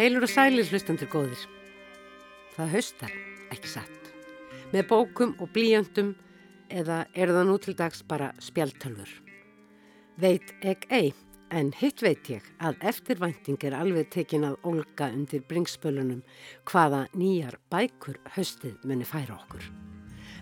[0.00, 1.40] Heilur og sælir hlustandur góðir.
[2.54, 3.10] Það haustar,
[3.52, 4.06] ekki satt.
[4.72, 6.14] Með bókum og blíjöndum
[6.72, 9.10] eða er það nú til dags bara spjaltölfur.
[10.16, 11.10] Veit ekki ei,
[11.52, 16.24] en hitt veit ég að eftirvænting er alveg tekin að olga undir bringspölunum
[16.72, 19.68] hvaða nýjar bækur haustið muni færa okkur.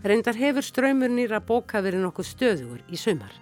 [0.07, 3.35] Reyndar hefur ströymur nýra bóka verið nokkuð stöðugur í sumar.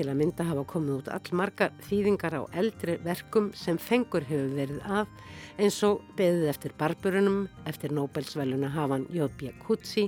[0.00, 4.78] Til að mynda hafa komið út allmargar þýðingar á eldri verkum sem fengur hefur verið
[4.88, 5.10] af
[5.60, 9.50] eins og beðið eftir barburunum, eftir Nobelsvæluna hafan J.B.
[9.60, 10.06] Kutsi,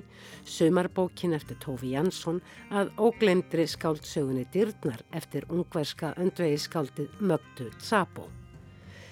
[0.48, 2.40] sumarbókin eftir Tófi Jansson,
[2.72, 8.30] að óglemdri skáldsögunni Dyrnar eftir ungverska öndvegi skáldið Mögdu Tsabo.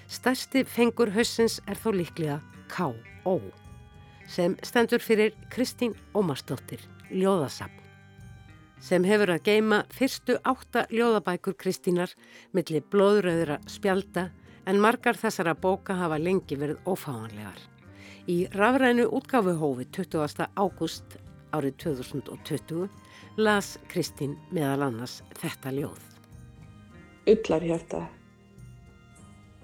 [0.09, 2.41] Stærsti fengur hausins er þó líklega
[2.73, 3.37] K.O
[4.25, 7.80] sem stendur fyrir Kristín Ómarsdóttir, Ljóðasapn,
[8.81, 12.13] sem hefur að geima fyrstu átta ljóðabækur Kristínar
[12.55, 14.29] millir blóðröðra spjalda
[14.65, 17.59] en margar þessara bóka hafa lengi verið ófáanlegar.
[18.29, 20.47] Í rafrænu útgáfuhófi 20.
[20.57, 21.17] ágúst
[21.53, 22.89] árið 2020
[23.37, 26.01] las Kristín meðal annars þetta ljóð.
[27.31, 28.05] Ullar hjarta.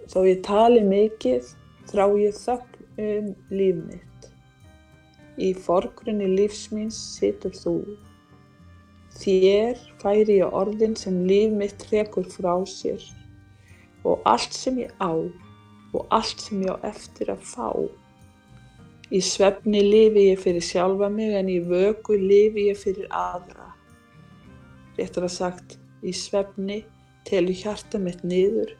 [0.08, 1.48] Þó ég tali mikið,
[1.90, 4.30] þrá ég þögn um líf mitt.
[5.38, 7.76] Í forgrunni lífsmíns situr þú.
[9.18, 13.02] Þér færi ég orðin sem líf mitt rekur frá sér
[14.06, 17.72] og allt sem ég á og allt sem ég á eftir að fá.
[19.08, 23.72] Í svefni lifi ég fyrir sjálfa mig en í vöku lifi ég fyrir aðra.
[24.98, 26.82] Réttur að sagt, í svefni
[27.28, 28.73] telur hjarta mitt niður,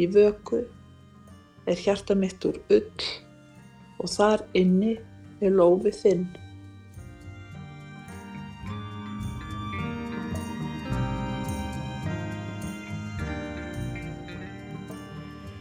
[0.00, 0.62] í vöku
[1.68, 3.08] er hjarta mitt úr ull
[3.98, 4.96] og þar inni
[5.44, 6.26] er lófið þinn.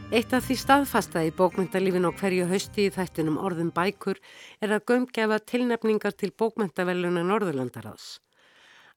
[0.07, 4.21] Eitt af því staðfasta í bókmyndalífin á hverju hausti í þættinum orðum bækur
[4.63, 8.21] er að gömgefa tilnefningar til bókmyndaveluna Norðurlandaráðs.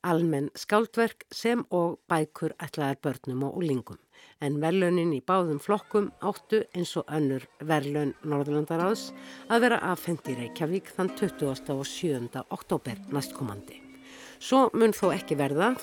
[0.07, 3.99] Almenn skáldverk sem og bækur ætlaðar börnum og úlingum
[4.39, 9.09] en verlaunin í báðum flokkum áttu eins og önnur verlaun Norðurlandaráðs
[9.51, 11.75] að vera aðfend í Reykjavík þann 20.
[11.75, 12.45] og 7.
[12.55, 13.83] oktober næstkomandi.
[14.39, 15.75] Svo mun þó ekki verða,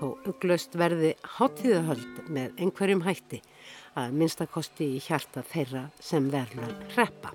[0.00, 3.44] þó uglöst verði hátíðahöld með einhverjum hætti
[3.98, 7.34] að minnstakosti í hjarta þeirra sem verlaun hreppa.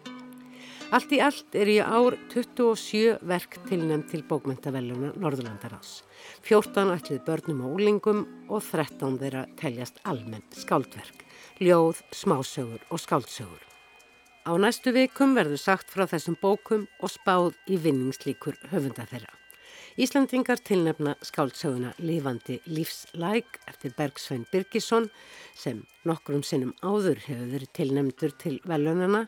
[0.90, 6.00] Allt í allt er í ár 27 verk tilnæmt til bókmyndavelluna Norðurlandarás.
[6.42, 11.22] 14 ætlið börnum og úlingum og 13 þeirra teljast almenn skáldverk,
[11.62, 13.62] ljóð, smásögur og skáldsögur.
[14.50, 19.39] Á næstu vikum verður sagt frá þessum bókum og spáð í vinningslíkur höfunda þeirra.
[20.00, 25.10] Íslandingar tilnefna skáldsöguna Livandi lífslæk eftir Bergsvein Birgisson
[25.60, 29.26] sem nokkrum sinnum áður hefur verið tilnefndur til velunana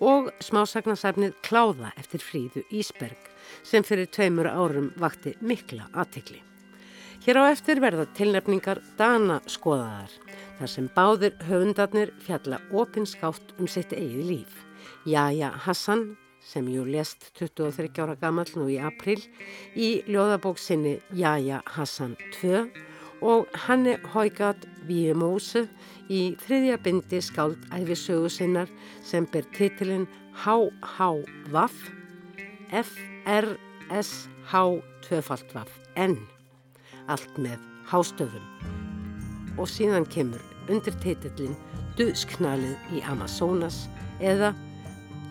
[0.00, 3.28] og smásagnasafnið Kláða eftir Fríðu Ísberg
[3.68, 6.40] sem fyrir tveimur árum vakti mikla aðtikli.
[7.28, 10.16] Hér á eftir verða tilnefningar Dana skoðaðar
[10.56, 14.60] þar sem báðir höfundarnir fjalla opinskátt um sitt eigið líf.
[15.04, 19.20] Jaja Hassan sem jú lest 23 ára gammal nú í april
[19.74, 22.66] í ljóðabóksinni Jaja Hassan 2
[23.24, 25.68] og Hanne Haugat Víumóse
[26.12, 28.68] í þriðja bindi skáld æfisögu sinnar
[29.02, 30.06] sem ber titilinn
[30.44, 31.76] H.H.V.A.F.
[32.74, 33.54] F.R.S.H.2.N.
[37.06, 38.42] Allt með hástöfum.
[39.60, 41.56] Og síðan kemur undir titillin
[41.94, 43.86] Duðsknalið í Amazonas
[44.18, 44.50] eða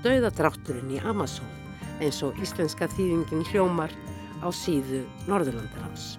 [0.03, 1.47] Dauðadrátturinn í Amazon
[2.03, 3.93] eins og íslenska þýðingin hljómar
[4.43, 6.17] á síðu Norðurlandarhás.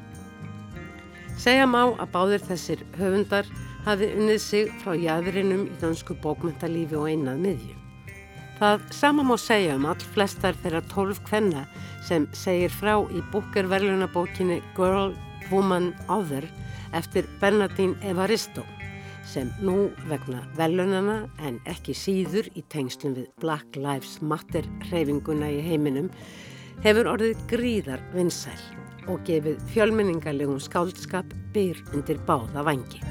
[1.36, 3.48] Segja má að báðir þessir höfundar
[3.84, 7.74] hafi unnið sig frá jæðrinum í dansku bókmyndalífi og einað miðju.
[8.60, 11.66] Það sama má segja um all flestar þeirra tólf kvenna
[12.06, 15.12] sem segir frá í búkerverlunabókinni Girl,
[15.50, 16.46] Woman, Other
[16.94, 18.64] eftir Bernardine Evaristo
[19.28, 25.60] sem nú vegna velunana en ekki síður í tengslum við Black Lives Matter hreyfinguna í
[25.64, 26.10] heiminum
[26.84, 28.58] hefur orðið gríðar vinsæl
[29.08, 33.02] og gefið fjölmenningarlegum skáldskap byr undir báða vangi.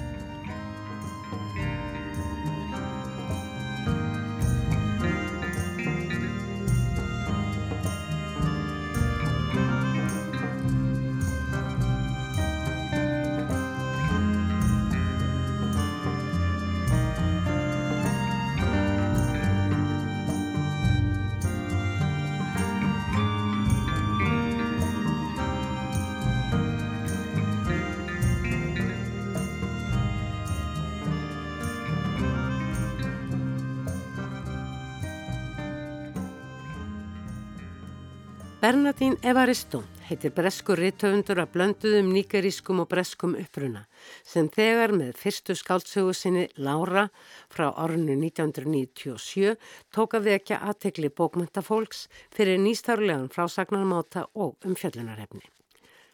[38.63, 43.81] Bernadín Evaristo heitir breskur rittöfundur að blönduðum nýgerískum og breskum uppruna
[44.23, 47.09] sem þegar með fyrstu skáltsögu sinni Laura
[47.51, 49.57] frá ornu 1997
[49.91, 55.43] tók að vekja aðtekli bókmyndafólks fyrir nýstarlegan frásagnarmáta og umfjöllunarefni.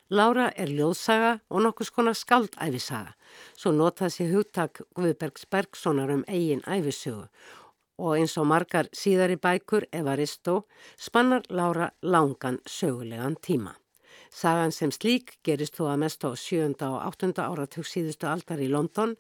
[0.10, 3.13] Laura er ljóðsaga og nokkus konar skáldæfisaga,
[3.54, 7.28] svo notað sér hugtak Guðbergs Bergsonar um eigin æfisögu
[8.00, 10.63] og eins og margar síðari bækur Evaristo
[10.98, 13.75] spannar Lára langan sögulegan tíma.
[14.30, 16.75] Sagan sem slík gerist þó að mest á 7.
[16.86, 17.31] og 8.
[17.42, 19.16] áratug síðustu aldar í London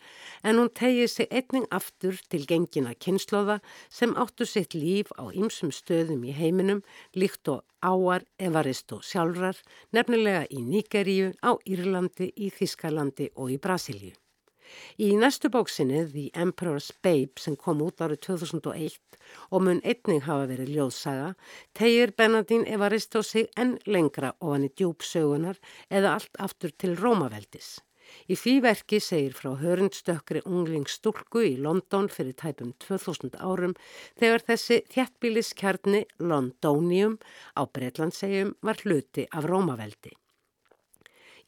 [0.45, 3.57] en hún tegið sig einning aftur til gengina kynnslóða
[3.89, 6.83] sem áttu sitt líf á ymsum stöðum í heiminum
[7.17, 9.57] líkt og áar Evaristo sjálfrar,
[9.95, 14.13] nefnilega í Níkeríu, á Írlandi, í Þískalandi og í Brasilíu.
[14.99, 19.19] Í næstu bóksinni The Emperor's Babe sem kom út árið 2001
[19.49, 21.33] og mun einning hafa verið ljóðsaga
[21.77, 27.77] tegir Benadín Evaristo sig enn lengra ofan í djúpsögunar eða allt aftur til Rómaveldis.
[28.29, 33.75] Í því verki segir frá hörundstökkri unglingsstúlku í London fyrir tæpum 2000 árum
[34.21, 37.19] þegar þessi þjættbíliskjarni Londonium
[37.53, 40.18] á Breitlandsegjum var hluti af Rómaveldi.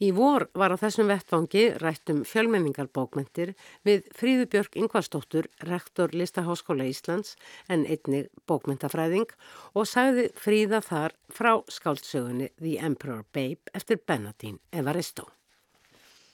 [0.01, 3.51] Í vor var á þessum vettfangi rættum fjölmenningarbókmentir
[3.85, 7.35] við Fríðubjörg Ingvarsdóttur, rektor Listaháskóla Íslands
[7.69, 9.29] en einni bókmentafræðing
[9.77, 15.29] og sagði Fríða þar frá skáldsögunni The Emperor Babe eftir Benadín Evaristo.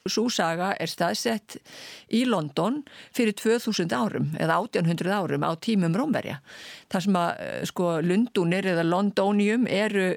[0.08, 1.58] Súsaga er staðsett
[2.08, 2.80] í London
[3.12, 6.40] fyrir 2000 árum eða 1800 árum á tímum Rómverja.
[6.88, 10.14] Það sem að eh, sko Lundunir eða Londonium eru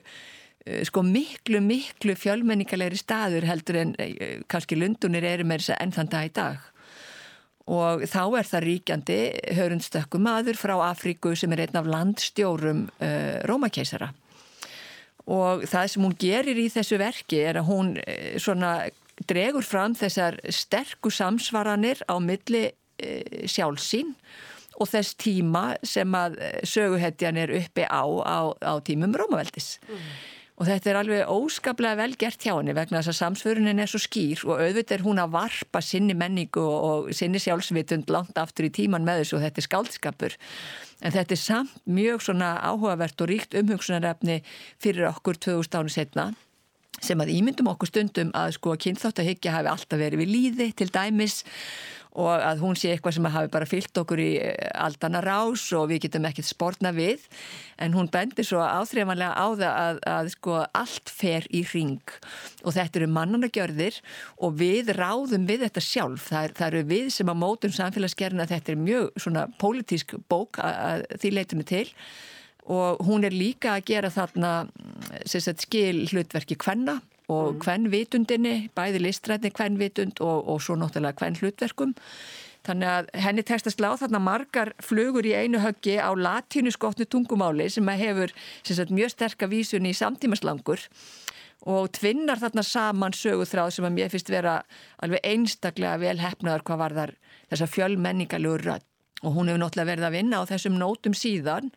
[0.86, 5.96] sko miklu, miklu fjölmenningalegri staður heldur en eh, kannski Lundunir eru með þess að enn
[5.96, 6.68] þann dag í dag.
[7.72, 9.20] Og þá er það ríkjandi
[9.58, 14.10] hörundstökkum aður frá Afríku sem er einn af landstjórum uh, Rómakeisara.
[15.30, 18.74] Og það sem hún gerir í þessu verki er að hún uh, svona
[19.30, 24.16] dregur fram þessar sterku samsvaranir á milli uh, sjálfsín
[24.82, 29.76] og þess tíma sem að söguhetjan er uppi á á, á tímum Rómaveldis.
[29.86, 30.06] Mm.
[30.60, 34.02] Og þetta er alveg óskaplega vel gert hjá henni vegna þess að samsvörunin er svo
[34.04, 38.74] skýr og auðvitað er hún að varpa sinni menningu og sinni sjálfsvitund langt aftur í
[38.76, 40.38] tíman með þessu og þetta er skáldskapur.
[41.02, 44.42] En þetta er samt mjög svona áhugavert og ríkt umhugsunarefni
[44.84, 46.32] fyrir okkur 2000 ánu setna
[47.02, 50.90] sem að ímyndum okkur stundum að sko að kynþáttahyggja hafi alltaf verið við líði til
[50.94, 51.42] dæmis
[52.20, 55.88] og að hún sé eitthvað sem hafi bara fyllt okkur í eh, aldana rás og
[55.92, 57.24] við getum ekkert spórna við.
[57.82, 62.16] En hún bendir svo áþreifanlega á það að, að sko allt fer í ring
[62.66, 64.02] og þetta eru mannanagjörðir
[64.44, 66.28] og við ráðum við þetta sjálf.
[66.28, 70.60] Það, er, það eru við sem að mótum samfélagsgerðina þetta er mjög svona pólitísk bók
[70.60, 71.88] að, að því leitunum til.
[72.72, 74.52] Og hún er líka að gera þarna
[75.26, 77.00] sagt, skil hlutverki hvenna
[77.32, 77.90] og mm.
[77.92, 81.96] vitundinni, bæði listrætni hvern vitund og, og svo náttúrulega hvern hlutverkum.
[82.62, 87.08] Þannig að henni tekst að slá þarna margar flugur í einu höggi á latínu skotnu
[87.10, 90.86] tungumáli sem hefur sem sagt, mjög sterka vísun í samtímaslangur
[91.72, 94.60] og tvinnar þarna saman söguþráð sem að mér finnst vera
[95.02, 97.16] alveg einstaklega vel hefnaður hvað var þar
[97.50, 98.88] þessa fjölmenningalögur rödd
[99.22, 101.70] og hún hefur náttúrulega verið að vinna á þessum nótum síðan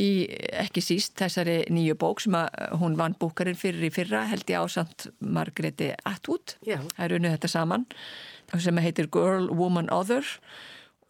[0.00, 0.26] í
[0.58, 4.48] ekki síst þessari nýju bók sem að uh, hún vann búkarinn fyrir í fyrra held
[4.50, 6.56] ég ásand Margreti Atwood.
[6.64, 7.88] Það er unnið þetta saman
[8.54, 10.26] sem heitir Girl, Woman, Other.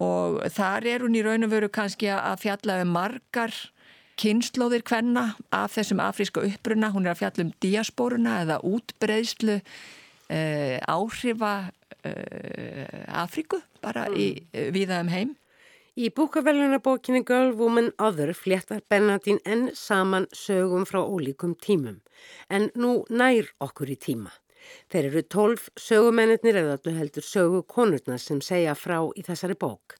[0.02, 3.54] Og þar er hún í raun og veru kannski að fjalla um margar
[4.20, 9.56] kynnslóðir hvenna af þessum afríska uppbruna, hún er að fjalla um diasporuna eða útbreyðslu
[10.30, 11.54] eh, áhrifa
[12.06, 14.18] eh, Afríku bara mm.
[14.18, 14.28] í,
[14.74, 15.34] viða um heim
[15.94, 22.00] Í búkavelunabókinni Girl, Woman, Other fléttar Bernadín enn saman sögum frá ólíkum tímum,
[22.50, 24.32] en nú nær okkur í tíma.
[24.90, 29.94] Þeir eru tólf sögumennir eða allir heldur sögu konurna sem segja frá í þessari bók.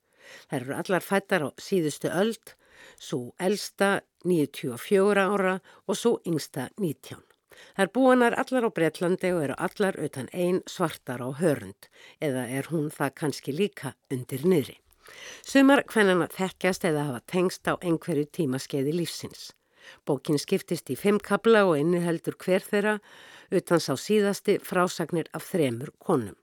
[0.51, 2.57] Þeir eru allar fættar á síðustu öld,
[2.99, 7.23] svo elsta 94 ára og svo yngsta 19.
[7.55, 11.87] Það er búanar allar á Breitlandi og eru allar utan einn svartar á hörund,
[12.19, 14.81] eða er hún það kannski líka undir niðri.
[15.45, 19.53] Sumar hvernana þekkjast eða hafa tengst á einhverju tímaskeiði lífsins.
[20.09, 22.99] Bókin skiptist í fimm kabla og inniheldur hver þeirra
[23.55, 26.37] utan sá síðasti frásagnir af þremur konum.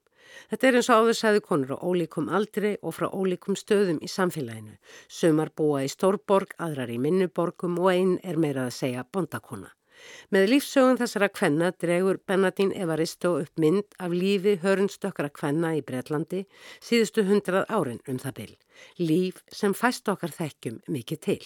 [0.51, 4.77] Þetta er eins og áðursæðu konur á ólíkum aldri og frá ólíkum stöðum í samfélaginu.
[5.07, 9.71] Sumar búa í stórborg, aðrar í minnuborgum og einn er meira að segja bondakona.
[10.31, 16.45] Með lífsögun þessara kvenna dregur Bernadín Evaristo upp mynd af lífi hörnstökkara kvenna í Breitlandi
[16.79, 18.55] síðustu hundrað árin um það byll.
[18.99, 21.41] Líf sem fæst okkar þekkjum mikið til.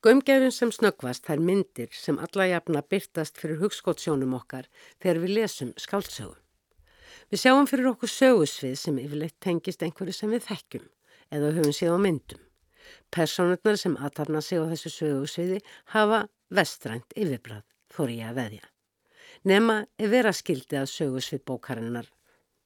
[0.00, 5.74] Gömgefin sem snöggvast þær myndir sem alla jafna byrtast fyrir hugskottsjónum okkar þegar við lesum
[5.76, 6.38] skáltsögu.
[7.30, 10.86] Við sjáum fyrir okkur sögusvið sem yfirleitt tengist einhverju sem við þekkjum
[11.36, 12.40] eða höfum séð á myndum.
[13.12, 15.60] Personurnar sem aðtarna sig á þessu sögusviði
[15.92, 17.64] hafa vestrænt yfirbrað,
[17.94, 18.68] þóri ég að veðja.
[19.46, 22.10] Nema er vera skildi að sögusvið bókarinnar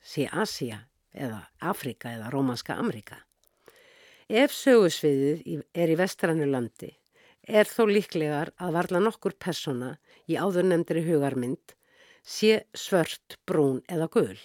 [0.02, 0.80] sé Asia
[1.12, 3.20] eða Afrika eða Rómanska Amerika.
[4.28, 6.90] Ef sögusviðið er í vestrænu landi
[7.46, 9.94] er þó líklegar að varla nokkur persona
[10.26, 11.74] í áðurnemndri hugarmynd
[12.24, 14.38] sé svört, brún eða gul.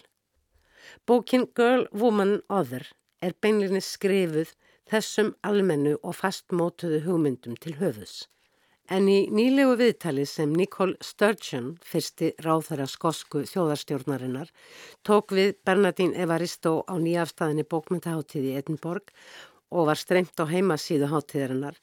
[1.08, 2.86] Bókin Girl, Woman, Other
[3.22, 4.52] er beinlinni skrifuð
[4.90, 8.28] þessum almennu og fastmótuðu hugmyndum til höfus.
[8.90, 14.50] En í nýlegu viðtali sem Nicole Sturgeon, fyrsti ráðara skosku þjóðarstjórnarinnar,
[15.06, 19.14] tók við Bernardín Evaristo á nýjafstæðinni bókmyndaháttíði Edinborg
[19.70, 21.78] og var streymt á heimasíðu háttíðarinnar,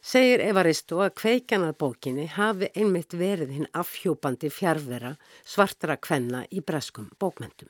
[0.00, 7.12] segir Evaristo að kveikjanar bókinni hafi einmitt verið hinn afhjópandi fjárvera svartara kvenna í breskum
[7.20, 7.68] bókmentum.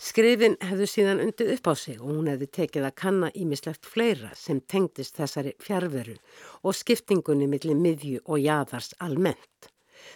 [0.00, 4.32] Skrifin hefðu síðan undið upp á sig og hún hefði tekið að kanna ímislegt fleira
[4.38, 6.16] sem tengdist þessari fjárveru
[6.62, 9.70] og skiptingunni millir miðju og jæðars almennt.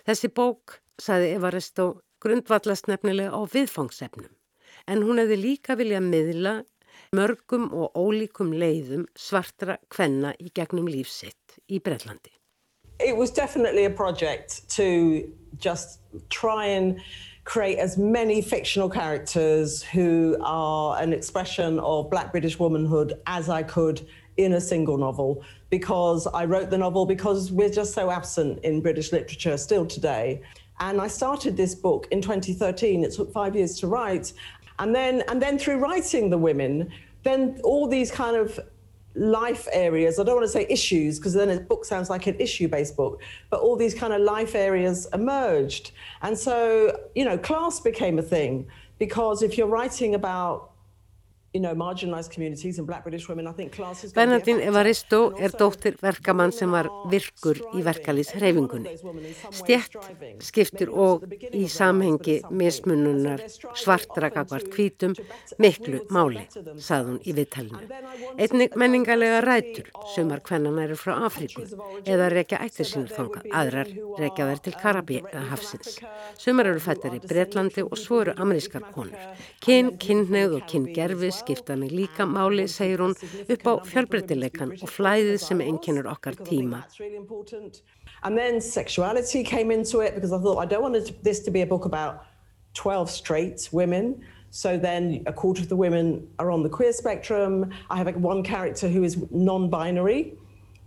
[0.07, 1.89] Þessi bók, sagði Evaristo,
[2.23, 4.35] grundvallast nefnilega á viðfangsefnum
[4.89, 6.55] en hún hefði líka viljað miðla
[7.17, 12.38] mörgum og ólíkum leiðum svartra kvenna í gegnum lífsitt í Brellandi.
[13.01, 16.01] It was definitely a project to just
[16.31, 17.01] try and
[17.45, 23.63] create as many fictional characters who are an expression of black British womanhood as I
[23.63, 28.59] could in a single novel because I wrote the novel because we're just so absent
[28.65, 30.43] in British literature still today.
[30.81, 33.05] And I started this book in 2013.
[33.05, 34.33] It took five years to write.
[34.79, 36.91] And then, and then through writing the women,
[37.25, 38.61] then all these kind of
[39.19, 42.37] life areas, I don't want to say issues because then a book sounds like an
[42.39, 45.93] issue based book, but all these kind of life areas emerged.
[46.23, 48.67] And so, you know, class became a thing
[48.99, 50.73] because if you're writing about
[54.15, 58.93] Bernardín Evaristo er dóttir verkamann sem var virkur í verkalýsreifingunni.
[59.57, 59.97] Stjætt
[60.45, 65.17] skiptir og í samhengi mismununar svartrakakvart kvítum
[65.57, 66.45] miklu máli,
[66.85, 67.81] sað hún í viðtalinu.
[68.37, 71.65] Einnig menningalega rætur, sumar hvennan eru frá Afríku
[72.05, 73.89] eða rekja ættir sínur þanga, aðrar
[74.21, 75.97] rekja þær til Karabíhafsins.
[76.37, 79.17] Sumar eru fættar í Breitlandi og svo eru amerískar konur.
[79.65, 83.15] Kinn, kinnneið og kinngerfis skipta mig líka máli, segir hún,
[83.49, 86.85] upp á fjölbreytileikan og flæðið sem okkar tíma.
[88.23, 91.63] And then sexuality came into it because I thought I don't want this to be
[91.63, 92.25] a book about
[92.75, 94.21] 12 straight women.
[94.51, 97.71] So then a quarter of the women are on the queer spectrum.
[97.91, 100.35] I have one character who is non-binary.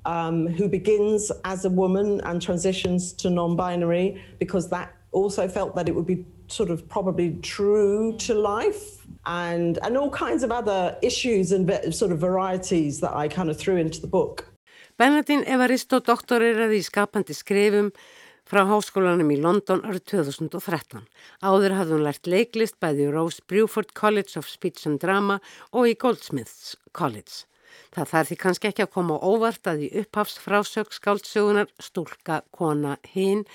[0.04, 5.88] Um, who begins as a woman and transitions to non-binary because that also felt that
[5.88, 10.98] it would be sort of probably true to life and, and all kinds of other
[11.02, 14.48] issues and sort of varieties that I kind of threw into the book.
[15.00, 17.90] Bernardín Evaristo doktoreraði í skapandi skrifum
[18.46, 21.06] frá háskólanum í London árið 2013.
[21.42, 25.40] Áður hafði hún lært leiklist bæði í Rose Bruford College of Speech and Drama
[25.72, 27.48] og í Goldsmiths College.
[27.96, 32.98] Það þarf því kannski ekki að koma óvart að í upphafs frásög skáldsögunar Stúlka, kona,
[33.16, 33.46] hinn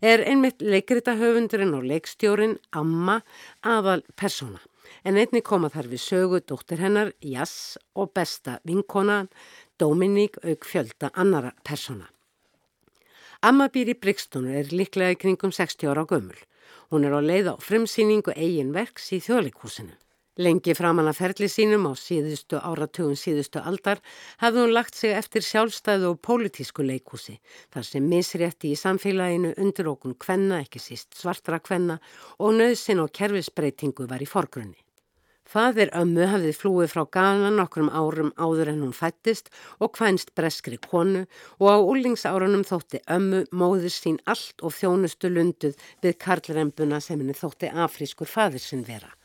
[0.00, 3.20] er einmitt leikrita höfundurinn og leikstjórin Amma
[3.64, 4.64] aðal persóna
[5.04, 9.30] en einni koma þar við sögu dóttir hennar, Jass og besta vinkonan,
[9.78, 12.08] Dominík auk fjölda annara persona.
[13.42, 16.38] Amma býr í Brygstonu er liklega í kringum 60 ára á gömul.
[16.90, 19.92] Hún er á leið á frumsýningu eigin verks í þjóðleikúsinu.
[20.36, 24.02] Lengi framann að ferli sínum á síðustu áratugum síðustu aldar
[24.42, 27.38] hafði hún lagt sig eftir sjálfstæðu og pólitísku leikúsi
[27.72, 31.96] þar sem misrétti í samfélaginu undir okkur kvenna, ekki síst svartra kvenna
[32.36, 34.76] og nöðsin og kerfisbreytingu var í forgrunni.
[35.48, 39.48] Fadir ömmu hafði flúið frá Ghana nokkrum árum áður en hún fættist
[39.80, 41.24] og kvænst breskri konu
[41.62, 47.32] og á úlingsárunum þótti ömmu móður sín allt og þjónustu lunduð við karlrempuna sem henni
[47.32, 49.16] þótti afrískur fadir sinn vera.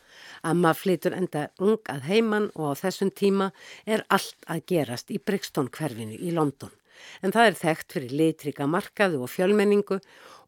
[0.44, 3.52] Amma flytur enda ung að heiman og á þessum tíma
[3.86, 6.74] er allt að gerast í Brixton hverfinu í London
[7.22, 9.98] en það er þekkt fyrir litrika markaðu og fjölmenningu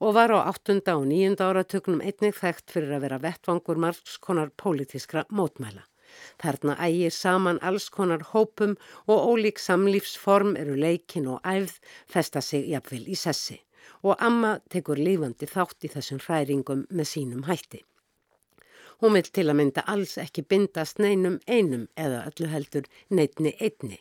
[0.04, 0.82] og var á 8.
[0.94, 1.40] og 9.
[1.40, 5.86] áratöknum einnig þekkt fyrir að vera vettvangur margskonar pólitískra mótmæla.
[6.42, 8.76] Þarna ægir saman alls konar hópum
[9.10, 13.64] og ólík samlífsform eru leikin og æfð festa sig jafnvel í sessi
[14.04, 17.82] og Amma tekur lífandi þátt í þessum hræringum með sínum hætti.
[19.04, 23.98] Hún vil til að mynda alls ekki bindast neinum einum eða öllu heldur neitni einni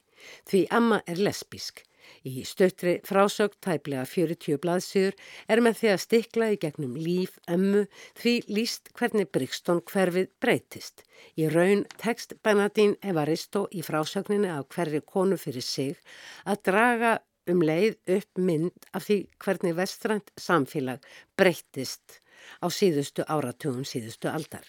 [0.46, 1.82] því Amma er lesbísk
[2.22, 5.16] Í stöttri frásögt tæplega 40 blaðsýður
[5.54, 7.82] er með því að stikla í gegnum líf, ömmu,
[8.18, 11.02] því líst hvernig Brixton hverfið breytist.
[11.38, 15.98] Í raun tekst Benadín Evaristo í frásögninni af hverju konu fyrir sig
[16.46, 17.16] að draga
[17.50, 21.02] um leið upp mynd af því hvernig vestrænt samfélag
[21.38, 22.20] breytist
[22.62, 24.62] á síðustu áratugum síðustu aldar.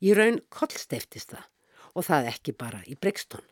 [0.00, 1.46] Í raun kollsteftist það
[1.94, 3.44] og það ekki bara í Brixton.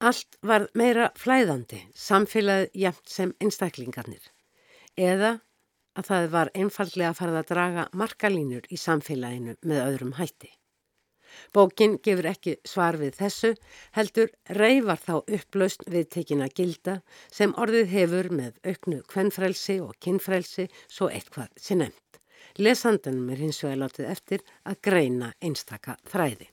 [0.00, 4.22] Allt var meira flæðandi, samfélagið jæmt sem einstaklingarnir.
[4.96, 5.40] Eða
[5.98, 10.50] að það var einfallega að fara að draga markalínur í samfélaginu með öðrum hætti.
[11.54, 13.52] Bókin gefur ekki svar við þessu,
[13.96, 16.96] heldur reyfar þá upplaust við tekina gilda
[17.30, 22.09] sem orðið hefur með auknu kvennfrelsi og kinnfrelsi svo eitthvað sé nefnt.
[22.60, 26.50] Lesandunum er hins vegar látið eftir að greina einstaka þræði.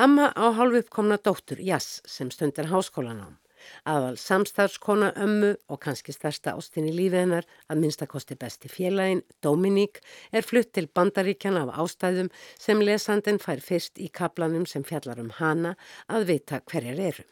[0.00, 3.36] Amma á hálfuppkomna dóttur Jass sem stundir háskólanám.
[3.88, 10.00] Aðal samstarfskona ömmu og kannski stærsta ástin í lífið hennar að minnstakosti besti félagin, Dominík,
[10.32, 15.32] er flutt til bandaríkjana af ástæðum sem lesandin fær fyrst í kaplanum sem fjallar um
[15.36, 15.76] hana
[16.08, 17.28] að vita hverjar eru.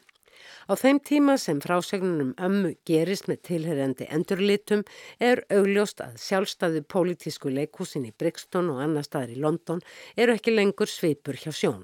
[0.63, 4.83] Á þeim tíma sem frásögnunum ömmu gerist með tilherrendi endurlitum
[5.19, 9.83] er augljóst að sjálfstæðu pólitísku leikúsin í Brixton og annar staðar í London
[10.15, 11.83] eru ekki lengur svipur hjá sjón.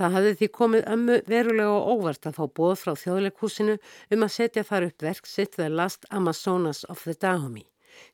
[0.00, 3.76] Það hafði því komið ömmu verulega og óvart að fá bóð frá þjóðleikúsinu
[4.16, 7.66] um að setja þar upp verk sitt The Last Amazonas of the Dahomey,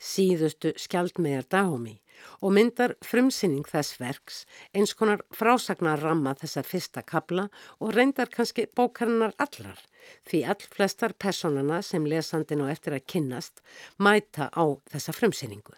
[0.03, 2.01] síðustu skjaldmegar Dahomey
[2.41, 4.43] og myndar frumsinning þess verks
[4.75, 7.49] eins konar frásagnar ramma þessar fyrsta kabla
[7.81, 9.81] og reyndar kannski bókarinnar allar
[10.29, 13.63] því all flestar personana sem lesandin á eftir að kynnast
[13.99, 15.75] mæta á þessa frumsinningu.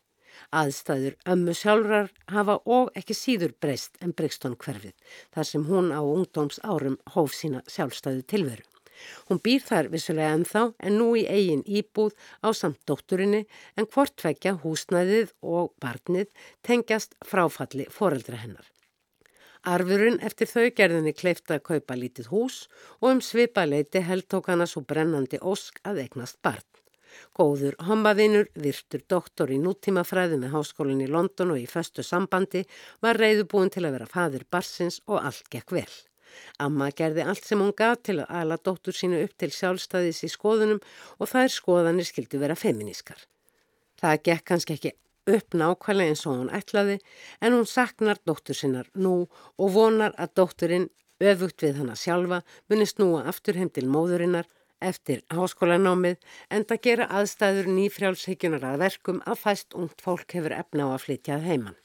[0.55, 4.95] Aðstæður ömmu sjálfrar hafa og ekki síður breyst en Brixton hverfið
[5.35, 8.65] þar sem hún á ungdóms árum hóf sína sjálfstæðu tilveru.
[9.29, 13.45] Hún býr þar vissulega ennþá en nú í eigin íbúð á samt dótturinni
[13.77, 16.33] en hvort vekja húsnæðið og barnið
[16.67, 18.67] tengjast fráfalli foreldra hennar.
[19.69, 22.59] Arfurinn eftir þau gerðinni kleifta að kaupa lítið hús
[23.01, 26.65] og um svipa leiti held tók hana svo brennandi ósk að eignast barn.
[27.35, 32.65] Góður hombaðinur, virtur doktor í nútímafræðu með háskólinn í London og í föstu sambandi
[33.05, 35.91] var reyðubúin til að vera fadir barsins og allt gekk vel.
[36.63, 40.33] Amma gerði allt sem hún gaf til að ala dóttur sínu upp til sjálfstæðis í
[40.33, 40.81] skoðunum
[41.19, 43.21] og þær skoðanir skildu vera feminískar.
[43.99, 44.95] Það gekk kannski ekki
[45.29, 46.99] upp nákvæmlega eins og hún ætlaði
[47.45, 49.17] en hún saknar dóttur sinnar nú
[49.59, 50.89] og vonar að dótturinn
[51.19, 54.47] öfugt við hana sjálfa muni snúa aftur heim til móðurinnar
[54.91, 56.17] eftir háskólanámið
[56.55, 61.05] en það gera aðstæður nýfrjálshyggjunar að verkum að fæst ungt fólk hefur efna á að
[61.07, 61.79] flytjað heimann.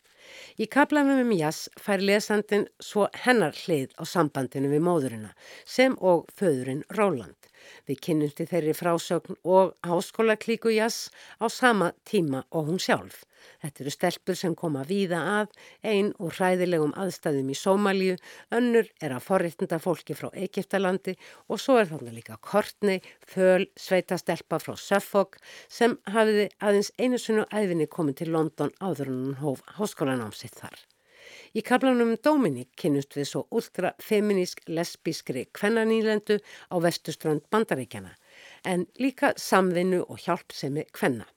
[0.62, 5.32] Í kaplanum um Jass fær lesandin svo hennar hlið á sambandinu við móðurina
[5.66, 7.50] sem og föðurinn Róland.
[7.90, 13.24] Við kynnumst í þeirri frásögn og háskóla klíku Jass á sama tíma og hún sjálf.
[13.64, 15.50] Þetta eru stelpur sem koma víða að,
[15.92, 18.16] einn úr hræðilegum aðstæðum í Sómalíu,
[18.56, 21.18] önnur er að forréttinda fólki frá Egiptalandi
[21.50, 27.48] og svo er þannig líka Kortnei, föl, sveitastelpa frá Suffolk sem hafiði aðeins einu sunnu
[27.52, 30.84] æfinni komið til London áður en hún hóf háskólanámsitt þar.
[31.54, 36.40] Í kaplanum Dominik kynnust við svo ultrafeminísk lesbískri kvennanýlendu
[36.74, 38.16] á vestuströnd bandaríkjana
[38.72, 41.28] en líka samvinnu og hjálpsemi kvenna.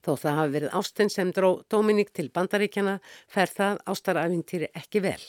[0.00, 2.96] Þó það hafi verið ástinn sem dró Dominík til bandaríkjana
[3.28, 5.20] fer það ástaræfintýri ekki vel.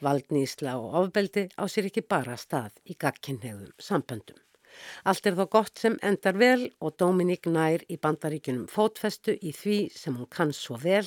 [0.00, 4.43] Valdnýsla og ofbeldi á sér ekki bara stað í gagkinnhegðum samböndum.
[5.04, 9.78] Allt er þó gott sem endar vel og Dominík nær í bandaríkunum fótfestu í því
[9.94, 11.06] sem hún kann svo vel,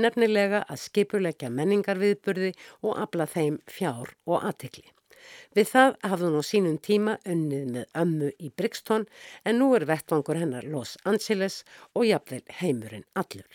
[0.00, 4.86] nefnilega að skipulegja menningarviðburði og abla þeim fjár og aðtikli.
[5.56, 9.06] Við það hafði hún á sínum tíma unnið með ömmu í Brixton
[9.48, 11.62] en nú er vettvangur hennar Los Angeles
[11.94, 13.48] og jafnvel heimurinn allur.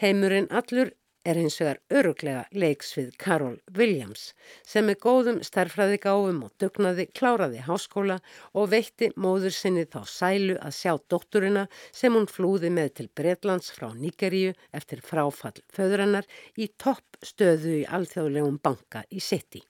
[0.00, 0.92] Heimurinn allur
[1.24, 4.24] er hins vegar öruglega leiks við Carol Williams
[4.66, 8.18] sem með góðum starfræði gáfum og dugnaði kláraði háskóla
[8.58, 13.70] og veitti móður sinni þá sælu að sjá dótturina sem hún flúði með til Breitlands
[13.76, 16.26] frá Níkeríu eftir fráfall föðurinnar
[16.58, 19.62] í topp stöðu í alþjóðlegum banka í City.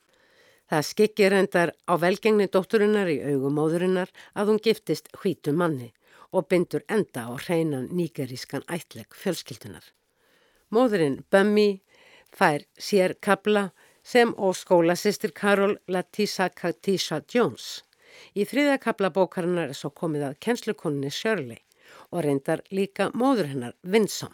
[0.73, 5.91] Það skikir endar á velgengni dótturinnar í augumóðurinnar að hún giftist hvítu manni
[6.33, 9.85] og bindur enda á hreinan nýgerískan ætleg fjölskyldunar.
[10.73, 11.83] Móðurinn Bummi
[12.33, 13.67] fær sér kabla
[14.03, 17.83] sem og skólasistir Karol Latisa Katisha Jones.
[18.33, 21.61] Í þriða kabla bókarinnar er svo komið að kennslukoninni Shirley
[22.09, 24.33] og reyndar líka móður hennar Vinsom.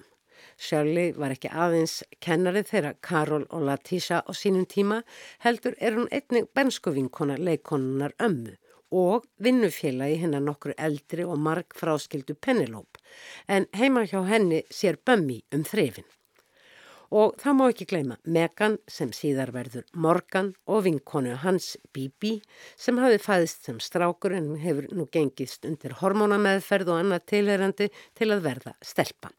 [0.54, 5.00] Shirley var ekki aðeins kennarið þeirra Karol og Latísa á sínum tíma
[5.42, 8.54] heldur er hún einnig benskuvinkona leikonunar ömmu
[8.94, 13.02] og vinnufélagi hennar nokkru eldri og marg fráskildu Penelope
[13.48, 16.06] en heima hjá henni sér Bummi um þrefin.
[17.08, 22.34] Og það má ekki gleyma Megan sem síðar verður Morgan og vinkonu hans Bibi
[22.76, 28.32] sem hafi fæðist sem strákur en hefur nú gengist undir hormónameðferð og annað tilherandi til
[28.34, 29.32] að verða stelpa.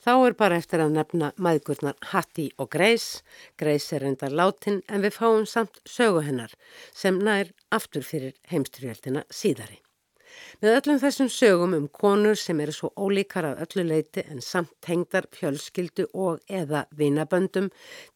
[0.00, 3.20] Þá er bara eftir að nefna maðgurnar Hattie og Grace.
[3.60, 6.52] Grace er enda látin en við fáum samt sögu hennar
[6.92, 9.80] sem nær aftur fyrir heimstyrjöldina síðari.
[10.62, 14.72] Með öllum þessum sögum um konur sem eru svo ólíkar af öllu leiti en samt
[14.86, 17.70] tengdar fjölskyldu og eða vinaböndum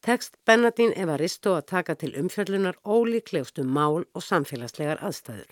[0.05, 5.49] tekst Bernadín Evaristo að taka til umfjöllunar ólíklegustu mál og samfélagslegar aðstæður.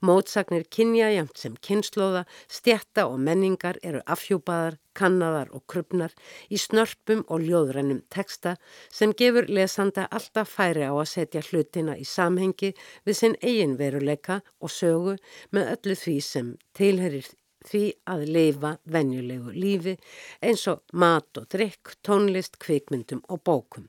[0.00, 6.14] Mótsagnir kynja jæmt sem kynnslóða, stjætta og menningar eru afhjúpaðar, kannadar og krupnar
[6.50, 8.56] í snörpum og ljóðrennum teksta
[8.90, 12.72] sem gefur lesanda alltaf færi á að setja hlutina í samhengi
[13.06, 15.18] við sinn eigin veruleika og sögu
[15.54, 17.28] með öllu því sem tilherir
[17.68, 19.94] því að leifa venjulegu lífi
[20.42, 23.88] eins og mat og drikk, tónlist, kvikmyndum og bókum.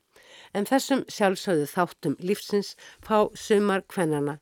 [0.53, 4.39] En þessum sjálfsögðu þáttum lífsins fá sumar kvennana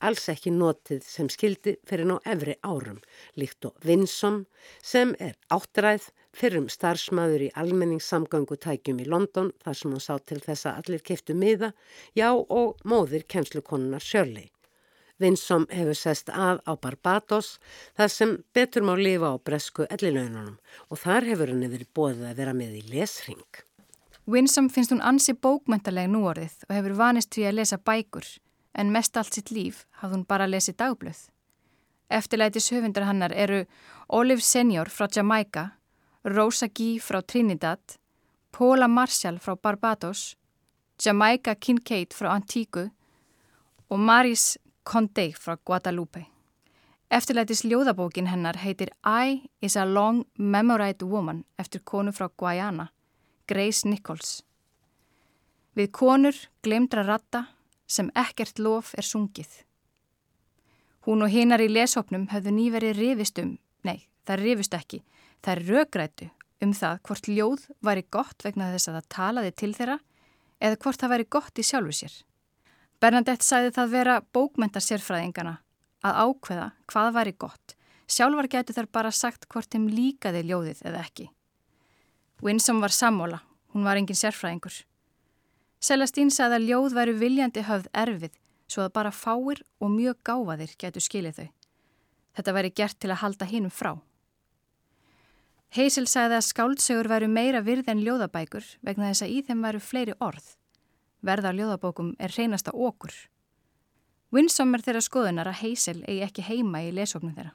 [0.00, 3.00] alls ekki notið sem skildi fyrir ná efri árum,
[3.36, 4.44] líkt og Vinsom
[4.82, 10.40] sem er áttræð fyrir um starfsmæður í almenningssamgöngutækjum í London þar sem hún sá til
[10.44, 11.72] þess að allir keftu miða,
[12.14, 14.50] já og móðir kennslukonunar Shirley.
[15.20, 17.58] Vinsom hefur sest að á Barbados
[17.98, 20.56] þar sem betur má lifa á bresku ellilaununum
[20.88, 23.44] og þar hefur henni verið bóðið að vera með í lesring.
[24.30, 28.28] Vinsom finnst hún ansi bókmæntaleg núorðið og hefur vanist við að lesa bækur
[28.74, 31.20] en mest allt sitt líf hafði hún bara lesið dagblöð.
[32.10, 33.64] Eftirlætis höfundar hannar eru
[34.08, 35.70] Olive Senior frá Jamaica,
[36.24, 37.80] Rosa Gee frá Trinidad,
[38.50, 40.36] Paula Marshall frá Barbados,
[40.98, 42.90] Jamaica Kincaid frá Antíku
[43.88, 46.26] og Maris Condé frá Guadalupe.
[47.10, 52.90] Eftirlætis ljóðabókin hennar heitir I is a long memorite woman eftir konu frá Guayana,
[53.48, 54.42] Grace Nichols.
[55.74, 57.46] Við konur glemdra ratta
[57.90, 59.50] sem ekkert lof er sungið.
[61.08, 65.00] Hún og hinar í leshopnum höfðu nýverið rifist um, nei, það rifist ekki,
[65.42, 66.28] það rögrætu
[66.60, 69.98] um það hvort ljóð væri gott vegna þess að það talaði til þeirra
[70.60, 72.14] eða hvort það væri gott í sjálfu sér.
[73.00, 75.56] Bernadette sæði það vera bókmenta sérfræðingana
[76.04, 77.76] að ákveða hvað væri gott.
[78.10, 81.30] Sjálfar getur þar bara sagt hvort þeim líkaði ljóðið eða ekki.
[82.44, 83.40] Winsome var sammóla,
[83.72, 84.82] hún var engin sérfræðingur.
[85.80, 88.36] Celestín sagði að ljóð væri viljandi höfð erfið
[88.70, 91.48] svo að bara fáir og mjög gáfaðir getur skilið þau.
[92.36, 93.94] Þetta væri gert til að halda hinnum frá.
[95.70, 99.80] Heysel sagði að skáldsögur væru meira virð en ljóðabækur vegna þess að í þeim væru
[99.80, 100.46] fleiri orð.
[101.22, 103.14] Verða á ljóðabókum er reynasta okkur.
[104.34, 107.54] Winsome er þeirra skoðunar að Heysel eigi ekki heima í lesóknum þeirra.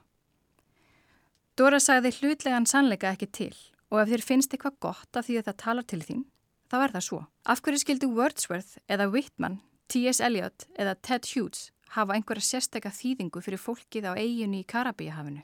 [1.55, 3.53] Dora sagði hlutlegan sannleika ekki til
[3.93, 6.23] og ef þér finnst eitthvað gott af því að það talar til þín,
[6.71, 7.21] þá er það svo.
[7.45, 10.21] Af hverju skildu Wordsworth eða Whitman, T.S.
[10.23, 15.43] Eliot eða Ted Hughes hafa einhverja sérstakka þýðingu fyrir fólkið á eiginu í Karabíahafinu?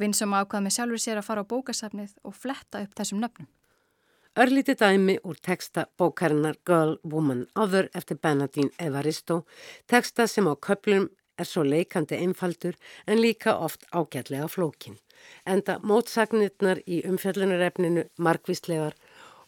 [0.00, 3.48] Vinn sem ákvað með sjálfur sér að fara á bókasafnið og fletta upp þessum nöfnum.
[4.38, 9.42] Örlíti dæmi úr teksta bókarinnar Girl, Woman, Other eftir Bernadine Evaristo,
[9.90, 11.08] teksta sem á köplum
[11.40, 14.98] er svo leikandi einfaldur en líka oft ágætlega flókin.
[15.44, 18.94] Enda mótsagnirnar í umfjöllunarefninu margvíslegar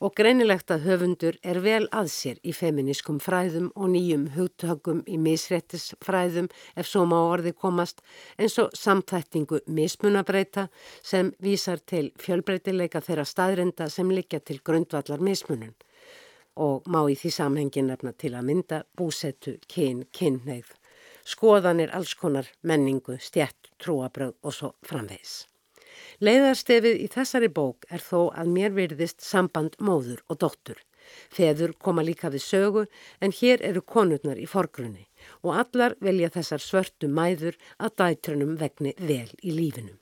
[0.03, 5.19] og greinilegt að höfundur er vel að sér í feminískum fræðum og nýjum hugtökum í
[5.23, 8.03] misréttisfræðum ef svo má orði komast
[8.35, 10.67] eins og samþættingu mismunabreita
[11.07, 15.77] sem vísar til fjölbreytileika þeirra staðrinda sem liggja til grundvallar mismunun
[16.59, 20.75] og má í því samhengi nefna til að mynda búsettu, kyn, kynneigð,
[21.25, 25.52] skoðanir alls konar menningu, stjætt, trúabröð og svo framvegs.
[26.21, 30.79] Leiðarstefið í þessari bók er þó að mér virðist samband móður og dóttur.
[31.35, 32.85] Feður koma líka við sögu
[33.21, 35.09] en hér eru konurnar í forgrunni
[35.43, 39.99] og allar velja þessar svörtu mæður að dætrunum vegni vel í lífinum.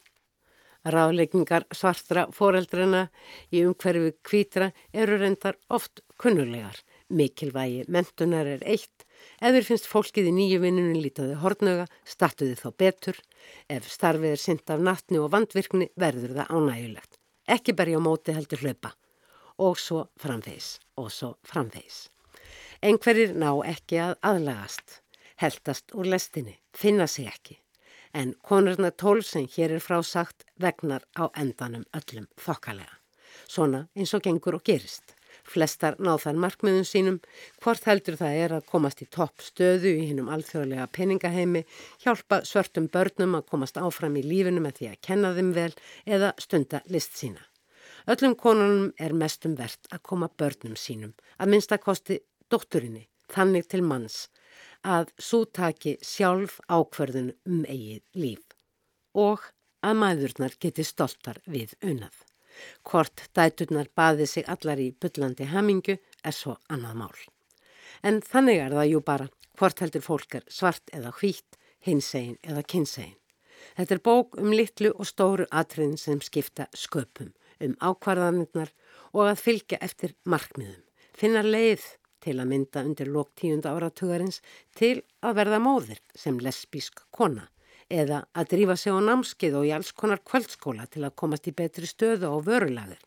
[0.81, 3.09] Ráðleikingar svartra foreldrana
[3.53, 6.79] í umhverfi kvítra eru reyndar oft kunnulegar.
[7.11, 9.05] Mikilvægi mentunar er eitt
[9.41, 13.21] Ef þér finnst fólkið í nýju vinnunum lítaði hortnöga, startuði þá betur.
[13.73, 17.17] Ef starfið er synd af nattni og vandvirkni verður það ánægulegt.
[17.49, 18.93] Ekki berja á móti heldur hlaupa.
[19.61, 22.09] Og svo framvegs, og svo framvegs.
[22.81, 25.01] Engverir ná ekki að aðlagast,
[25.41, 27.59] heldast úr lestinni, finna sig ekki.
[28.13, 32.97] En konurna tól sem hér er frásagt vegnar á endanum öllum þokkalega.
[33.47, 35.15] Svona eins og gengur og gerist.
[35.51, 37.19] Flestar náð þar markmiðum sínum,
[37.63, 41.65] hvort heldur það er að komast í topp stöðu í hinnum alþjóðlega peningaheimi,
[42.05, 45.73] hjálpa svörtum börnum að komast áfram í lífinu með því að kenna þeim vel
[46.07, 47.43] eða stunda list sína.
[48.11, 54.29] Öllum konunum er mestum verðt að koma börnum sínum, að minnstakosti dótturinni, þannig til manns,
[54.87, 58.57] að svo taki sjálf ákverðun um eigið líf
[59.19, 59.51] og
[59.83, 62.15] að maðurnar geti stoltar við unnað.
[62.87, 67.21] Hvort dæturnar baði sig allar í byllandi hamingu er svo annað mál.
[68.03, 69.29] En þannig er það jú bara
[69.61, 73.17] hvort heldur fólk er svart eða hvít, hinsegin eða kynsegin.
[73.77, 78.73] Þetta er bók um litlu og stóru atriðin sem skipta sköpum, um ákvarðanirnar
[79.13, 80.81] og að fylgja eftir markmiðum.
[81.13, 81.85] Finna leið
[82.25, 84.41] til að mynda undir lók tíunda áratugarins
[84.77, 87.49] til að verða móðir sem lesbísk kona
[87.91, 91.55] eða að drífa sig á námskið og í alls konar kvöldskóla til að komast í
[91.57, 93.01] betri stöðu á vörulagur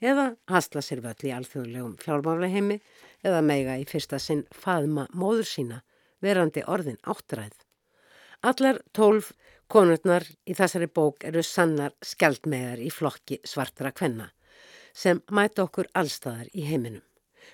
[0.00, 2.80] eða hasla sér völl í alþjóðlegum fjármálaheimi
[3.22, 5.82] eða meiga í fyrsta sinn faðma móður sína
[6.24, 7.52] verandi orðin áttræð.
[8.40, 9.32] Allar tólf
[9.68, 14.30] konurnar í þessari bók eru sannar skjaldmegar í flokki svartra kvenna
[14.96, 17.04] sem mæta okkur allstaðar í heiminum.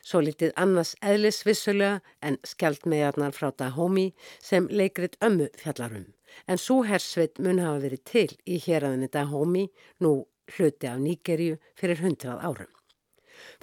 [0.07, 6.16] Svo litið annars eðlisvissulega en skjaldmegarnar frá Dahomey sem leikrit ömmu fjallarum
[6.47, 9.69] en svo hersveit mun hafa verið til í héræðinni Dahomey,
[10.01, 12.73] nú hluti af Nýgerju, fyrir hundrað árum.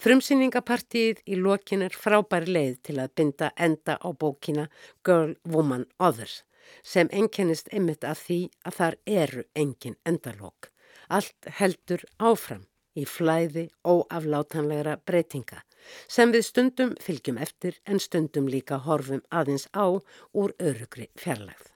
[0.01, 4.67] Frumsýningapartíið í lokin er frábæri leið til að binda enda á bókina
[5.05, 6.43] Girl, Woman, Others
[6.83, 10.69] sem enkennist einmitt af því að þar eru engin endalók.
[11.09, 12.63] Allt heldur áfram
[12.95, 15.63] í flæði óaflátanlegra breytinga
[16.07, 21.72] sem við stundum fylgjum eftir en stundum líka horfum aðeins á úr örugri fjarlægð.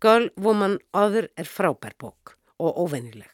[0.00, 3.30] Girl, Woman, Other er frábær bók og óvennileg.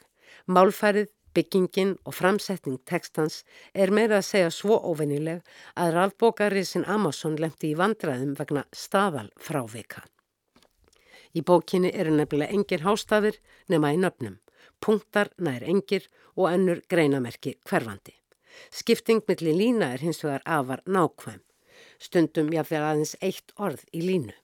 [0.50, 3.42] Málfærið, byggingin og framsetning tekstans
[3.74, 5.44] er meira að segja svo óvennileg
[5.79, 10.03] að rafbókarísin Amazon lemti í vandraðum vegna staðal frávika.
[11.35, 13.38] Í bókinni eru nefnilega engir hástafir
[13.70, 14.40] nema í nöfnum,
[14.83, 18.16] punktar nær engir og ennur greinamerki hverfandi.
[18.74, 21.40] Skipting millir lína er hins vegar afar nákvæm.
[22.03, 24.35] Stundum jáfnvegar aðeins eitt orð í línu.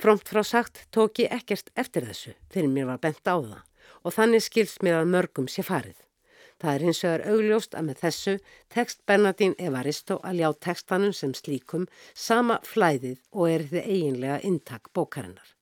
[0.00, 3.60] Fromt frá sagt tók ég ekkert eftir þessu fyrir mér var bent á það
[4.04, 5.98] og þannig skilst mér að mörgum sé farið.
[6.60, 8.34] Það er hins vegar augljóst að með þessu
[8.74, 14.90] tekst Bernadín Evaristo að ljá tekstanum sem slíkum sama flæðið og er þið eiginlega intak
[14.96, 15.54] bókarinnar.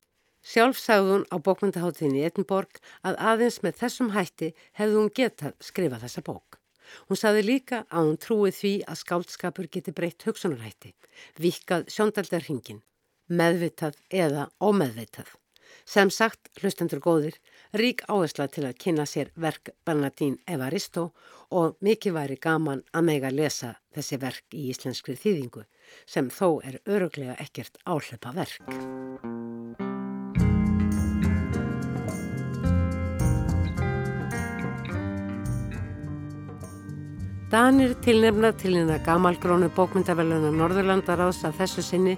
[0.43, 6.01] Sjálf sagði hún á bókmyndaháttinni Edinborg að aðeins með þessum hætti hefði hún getað skrifa
[6.03, 6.59] þessa bók.
[7.07, 10.95] Hún sagði líka að hún trúið því að skáldskapur geti breytt hugsunarhætti,
[11.37, 12.81] vikað sjóndaldarhingin
[13.29, 15.29] meðvitað eða ómeðvitað.
[15.89, 17.37] Sem sagt, hlustendur góðir,
[17.73, 21.09] rík áhersla til að kynna sér verk Bernadín Evaristo
[21.49, 25.65] og mikið væri gaman að mega lesa þessi verk í íslenskri þýðingu
[26.05, 29.38] sem þó er öruglega ekkert áhlaupa verk.
[37.49, 42.11] Danir tilnefna til hérna gamalgrónu bókmyndaveluna Norðurlandaráðs af þessu sinni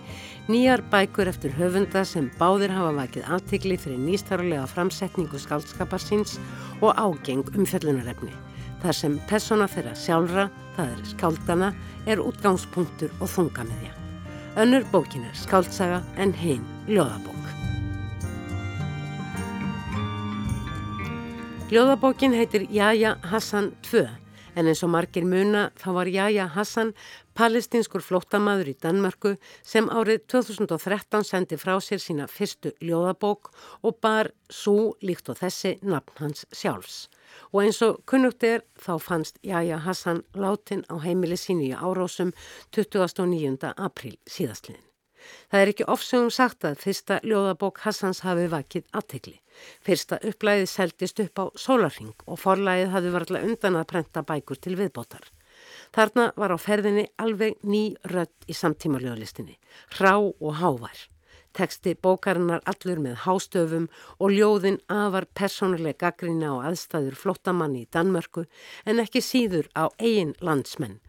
[0.51, 6.35] nýjar bækur eftir höfunda sem báðir hafa vakið aðtikli fyrir nýstarlega framsetningu skaldskapar síns
[6.81, 8.33] og ágeng umfjöllunarefni.
[8.83, 11.69] Þar sem persóna þeirra sjálfra, það er skáldana,
[12.11, 13.95] er útgangspunktur og þungamiðja.
[14.59, 17.39] Önnur bókin er skáldsaga en hinn ljóðabók.
[21.71, 24.09] Ljóðabókin heitir Jaja Hassan 2
[24.55, 26.91] en eins og margir muna þá var Jaja Hassan
[27.37, 29.33] palestinskur flóttamaður í Danmörku
[29.63, 35.77] sem árið 2013 sendi frá sér sína fyrstu ljóðabók og bar svo líkt og þessi
[35.81, 37.07] nafn hans sjálfs.
[37.51, 42.33] Og eins og kunnugt er þá fannst Jaja Hassan látin á heimili sínu í árósum
[42.75, 43.71] 29.
[43.77, 44.83] april síðastliðin.
[45.51, 49.40] Það er ekki ofsögum sagt að fyrsta ljóðabók Hassans hafi vakið aðtegli.
[49.85, 54.75] Fyrsta upplæðið seldist upp á sólarring og forlæðið hafi varlega undan að prenta bækur til
[54.79, 55.23] viðbótar.
[55.95, 59.57] Þarna var á ferðinni alveg ný rött í samtíma ljóðlistinni,
[59.97, 61.07] hrá og hávær.
[61.51, 63.89] Teksti bókarinnar allur með hástöfum
[64.23, 68.45] og ljóðin afar persónuleg gaggrína og aðstæður flottamanni í Danmörku
[68.85, 71.01] en ekki síður á eigin landsmenn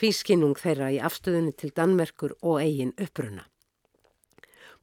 [0.00, 3.49] tvískinnung þeirra í afstöðunni til Danmerkur og eigin uppruna.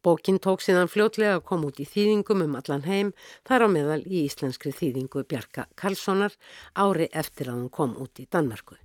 [0.04, 3.14] Bókin tók síðan fljótlega að koma út í þýðingum um allan heim,
[3.48, 6.36] þar á meðal í íslenskri þýðingu Bjarka Karlssonar
[6.74, 8.78] ári eftir að hún kom út í Danmörku.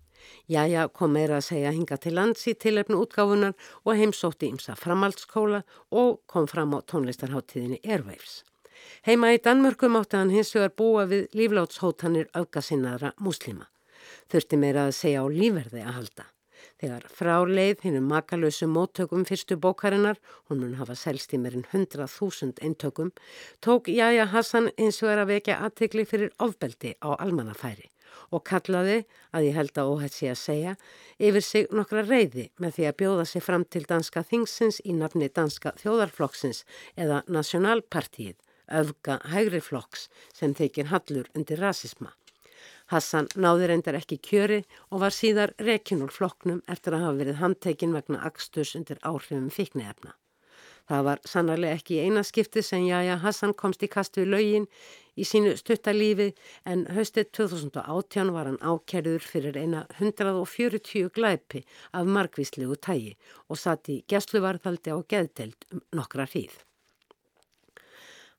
[0.49, 5.65] Jæja kom meira að segja hinga til lands í tilefnu útgáfunar og heimsótti ímsa framhaldsskóla
[5.91, 8.43] og kom fram á tónlistarháttíðinni Airwaves.
[9.07, 13.69] Heima í Danmörku mátti hann hins vegar búa við líflátshótanir aukasinnaðra muslima
[14.33, 16.27] þurfti meira að segja á lífverði að halda.
[16.83, 20.17] Þegar fráleið hinnum makalösu móttökum fyrstu bókarinnar,
[20.51, 23.13] hún mun hafa selst í meirinn 100.000 eintökum,
[23.63, 27.87] tók Jæja Hassan eins og er að vekja aðtikli fyrir ofbeldi á almannafæri
[28.35, 30.73] og kallaði, að ég held að óhætt sé að segja,
[31.23, 35.29] yfir sig nokkra reyði með því að bjóða sig fram til danska þingsins í nafni
[35.29, 36.65] danska þjóðarflokksins
[36.97, 38.41] eða Nationalpartíið,
[38.83, 42.17] öfga hægriflokks sem þykir hallur undir rasisma.
[42.93, 47.39] Hassan náði reyndar ekki kjöri og var síðar rekin úr flokknum eftir að hafa verið
[47.41, 50.13] handtekinn vegna axtus undir áhrifum fiknefna.
[50.91, 54.67] Það var sannarlega ekki eina skipti sem Jaja Hassan komst í kast við laugin
[55.17, 56.33] í sínu stuttalífi
[56.69, 63.15] en höstið 2018 var hann ákerður fyrir eina 140 glæpi af margvíslegu tægi
[63.49, 66.59] og satt í gæsluvarðaldi á geðdelt um nokkra hríð.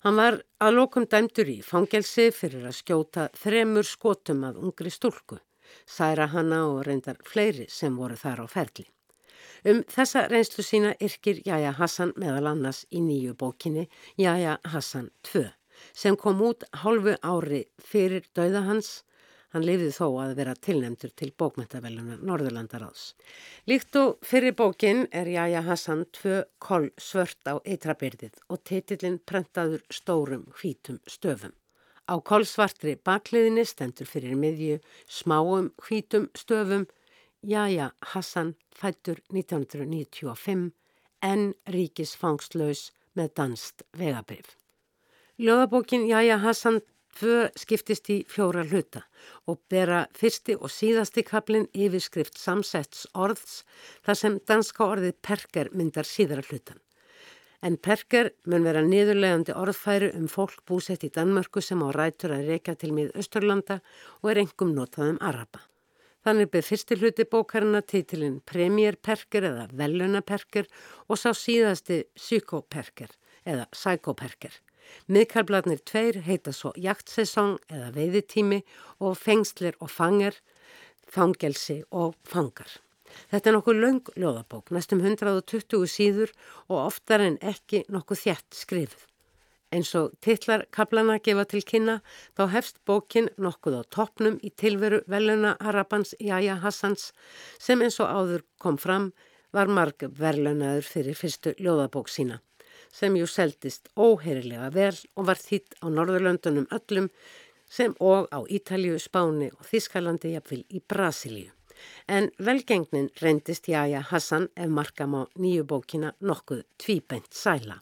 [0.04, 5.38] Hann var að lokum dæmdur í fangelsi fyrir að skjóta þremur skotum að ungri stúlku,
[5.88, 8.84] særa hanna og reyndar fleiri sem voru þar á ferli.
[9.64, 13.86] Um þessa reynslu sína yrkir Jaja Hassan meðal annars í nýju bókinni
[14.20, 15.46] Jaja Hassan 2
[15.96, 18.92] sem kom út hálfu ári fyrir dauða hans
[19.54, 23.12] Hann lifið þó að vera tilnemtur til bókmyndavellunar Norðurlandaráðs.
[23.70, 29.84] Líkt og fyrir bókin er Jaja Hassan tvö koll svört á eitrabyrðið og titillin prentaður
[29.94, 31.54] stórum hvítum stöfum.
[32.10, 36.88] Á kollsvartri bakliðinni stendur fyrir miðju smáum hvítum stöfum
[37.46, 40.72] Jaja Hassan fættur 1995
[41.22, 44.58] en ríkisfangslaus með danst vegabrif.
[45.38, 46.82] Ljóðabókin Jaja Hassan
[47.14, 49.04] Tvö skiptist í fjóra hluta
[49.50, 53.60] og bera fyrsti og síðasti kaplinn yfirskrift samsetts orðs
[54.06, 56.80] þar sem danska orðið perker myndar síðara hlutan.
[57.64, 62.50] En perker mun vera niðurlegandi orðfæri um fólk búsett í Danmörku sem á rætur að
[62.50, 63.80] reyka til mið Östurlanda
[64.20, 65.62] og er engum notað um Araba.
[66.24, 70.68] Þannig beð fyrsti hluti bókarina títilinn Premierperker eða Velunaperker
[71.08, 73.12] og sá síðasti Psykoperker
[73.46, 74.56] eða Psykoperker.
[75.12, 78.62] Miðkarbladnir tveir heita svo jaktsesong eða veiðitími
[79.04, 80.40] og fengslir og fangar,
[81.10, 82.70] fangelsi og fangar.
[83.30, 86.32] Þetta er nokkuð laung ljóðabók, næstum 120 síður
[86.70, 89.10] og oftar en ekki nokkuð þjætt skrifið.
[89.74, 91.98] Eins og titlar kaplana gefa til kynna
[92.38, 97.10] þá hefst bókin nokkuð á toppnum í tilveru veluna Arabans Jaja Hassans
[97.58, 99.12] sem eins og áður kom fram
[99.54, 102.38] var marg verlunaður fyrir fyrstu ljóðabók sína
[102.94, 107.10] sem jú seldist óheyrilega vel og var þýtt á Norðurlöndunum öllum
[107.74, 111.50] sem og á Ítalju, Spáni og Þískalandi jafnvel í Brasilíu.
[112.08, 117.82] En velgengnin reyndist Jaja Hassan ef markam á nýju bókina nokkuð tvíbent sæla.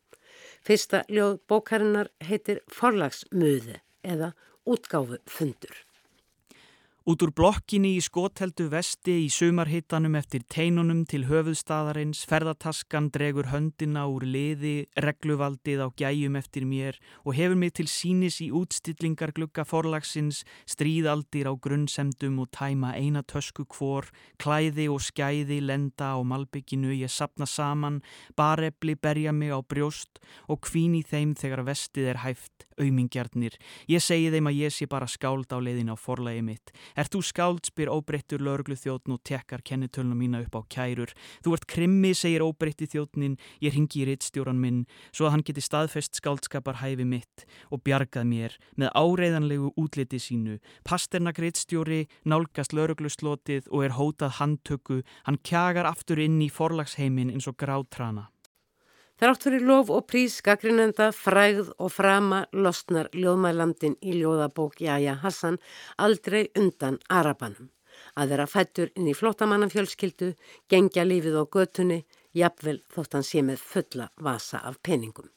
[0.65, 4.31] Fyrsta ljóð bókarinnar heitir Forlagsmöðu eða
[4.65, 5.75] útgáfu fundur.
[7.01, 14.03] Út úr blokkinni í skotheldu vesti í sumarhittanum eftir teinunum til höfuðstaðarins, ferðataskan dregur höndina
[14.05, 19.65] úr liði, regluvaldið á gæjum eftir mér og hefur mig til sínis í útstillingar glukka
[19.65, 24.05] forlagsins, stríðaldir á grunnsemdum og tæma eina tösku kvor,
[24.37, 28.03] klæði og skæði lenda á malbygginu, ég sapna saman,
[28.37, 33.55] barefli berja mig á brjóst og kvín í þeim þegar vestið er hæft, aumingjarnir.
[33.87, 36.73] Ég segi þeim að ég sé bara skáld á leiðin á forlagi mitt.
[36.97, 41.13] Er þú skáld, spyr óbreyttur lörglu þjóttn og tekkar kennitölnum mína upp á kærur.
[41.45, 45.63] Þú ert krimmi, segir óbreytti þjóttnin, ég ringi í rittstjóran minn, svo að hann geti
[45.63, 50.59] staðfest skáldskapar hæfi mitt og bjargað mér með áreiðanlegu útliti sínu.
[50.87, 57.33] Pasternak rittstjóri nálgast lörglu slotið og er hótað handtöku, hann kjagar aftur inn í forlagsheimin
[57.33, 58.29] eins og grátrana.
[59.21, 65.59] Þrátt fyrir lof og prís gaggrinenda, fræð og frama losnar ljóðmælandin í ljóðabók Jaja Hassan
[66.01, 67.67] aldrei undan Arabanum.
[68.17, 70.31] Að vera fættur inn í flottamannafjölskyldu,
[70.65, 71.99] gengja lífið á götunni,
[72.33, 75.29] jafnvel þótt hann sé með fulla vasa af peningum.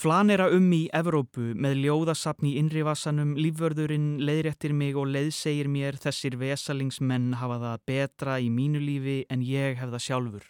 [0.00, 6.38] Flanera um í Evrópu með ljóðasapn í innrivasanum, lífvörðurinn leiðréttir mig og leiðsegir mér þessir
[6.40, 10.48] vesalingsmenn hafa það betra í mínu lífi en ég hef það sjálfur.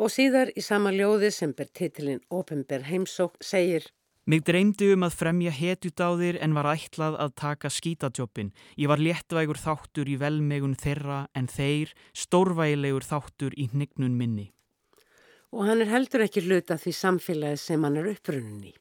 [0.00, 3.90] Og síðar í sama ljóði sem ber titilinn Openber heimsók segir
[4.24, 8.52] Mig dreymdi um að fremja hetjudáðir en var ætlað að taka skítadjópin.
[8.78, 14.52] Ég var léttvægur þáttur í velmegun þeirra en þeir stórvægilegur þáttur í hnignun minni.
[15.50, 18.72] Og hann er heldur ekki hluta því samfélagi sem hann er upprunnin í.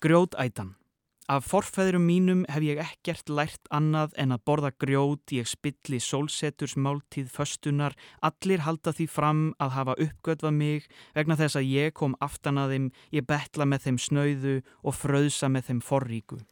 [0.00, 0.72] Grjótætan
[1.24, 6.74] Af forfæðurum mínum hef ég ekkert lært annað en að borða grjót, ég spilli sólseturs
[6.76, 12.12] máltíð föstunar, allir halda því fram að hafa uppgötvað mig vegna þess að ég kom
[12.20, 16.44] aftan að þeim, ég betla með þeim snauðu og fröðsa með þeim forríku.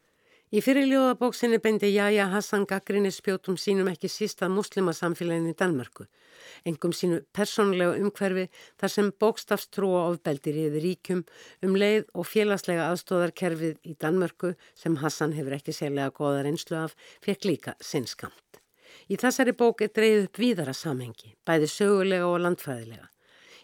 [0.53, 6.05] Í fyrirljóðabóksinni beindi Jaja Hassan gaggrinni spjótum sínum ekki sísta muslimasamfélagin í Danmörku.
[6.68, 8.42] Engum sínu persónulega umhverfi
[8.76, 11.22] þar sem bókstafstrúa ofbeldir yfir ríkjum
[11.64, 16.92] um leið og félagslega aðstóðarkerfið í Danmörku sem Hassan hefur ekki sérlega goða reynslu af
[17.24, 18.61] fekk líka sinnskamt.
[19.09, 23.09] Í þessari bók er dreyð upp víðara samhengi, bæði sögulega og landfræðilega.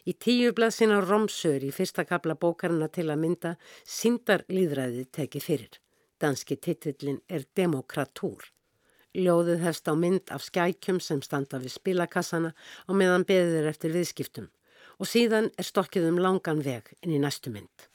[0.09, 5.79] Í tíu blaðsina Romsör í fyrsta kabla bókarina til að mynda síndar líðræðið tekið fyrir.
[6.21, 8.43] Danski titillin er Demokratúr.
[9.17, 12.53] Ljóðið hefst á mynd af skækjum sem standa við spilakassana
[12.87, 14.51] og meðan beðir eftir viðskiptum
[14.99, 17.87] og síðan er stokkið um langan veg inn í næstu mynd.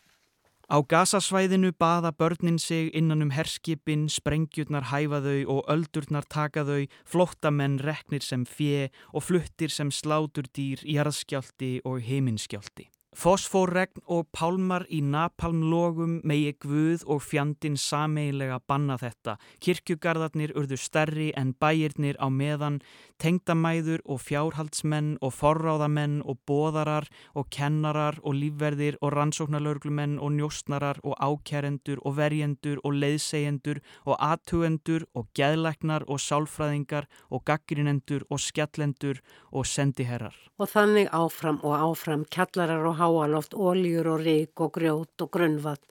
[0.72, 6.88] Á gasasvæðinu baða börnin sig innan um herskipin, sprengjurnar hæfa þau og öldurnar taka þau,
[7.06, 12.88] flottamenn reknir sem fjö og fluttir sem sláturdýr, jarðskjálti og heiminskjálti.
[13.14, 19.36] Fosfórregn og pálmar í napalmlogum megi guð og fjandin sameilega banna þetta.
[19.62, 22.80] Kirkjugarðarnir urðu stærri en bæirnir á meðan,
[23.22, 27.06] tengdamæður og fjárhaldsmenn og forráðamenn og bóðarar
[27.38, 34.18] og kennarar og lífverðir og rannsóknarlaurglumenn og njóstnarar og ákjærendur og verjendur og leiðseyendur og
[34.18, 39.22] aðtugendur og geðlæknar og sálfræðingar og gaggrinendur og skjallendur
[39.54, 40.34] og sendiherrar.
[40.58, 45.84] Og þannig áfram og áfram kjallarar og háaloft, óljur og rík og grjót og grunnvatt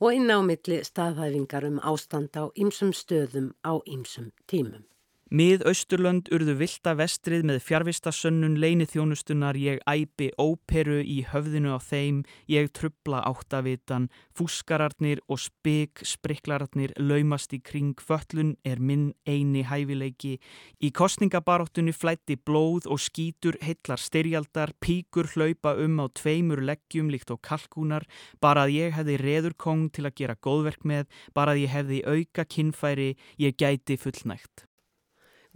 [0.00, 4.84] og inn á milli staðhæfingar um ástand á ýmsum stöðum á ýmsum tímum.
[5.28, 12.22] Mið Östurlönd urðu vilda vestrið með fjárvistasönnun leinithjónustunar ég æpi óperu í höfðinu á þeim,
[12.48, 20.38] ég trubla áttavitan, fúskararnir og spik spriklararnir laumast í kring, föllun er minn eini hæfileiki.
[20.80, 27.34] Í kostningabaróttunni flætti blóð og skítur heillar styrjaldar, píkur hlaupa um á tveimur leggjum líkt
[27.36, 28.08] og kalkúnar,
[28.40, 31.04] bara að ég hefði reðurkong til að gera góðverk með,
[31.36, 34.67] bara að ég hefði auka kinnfæri, ég gæti fullnægt.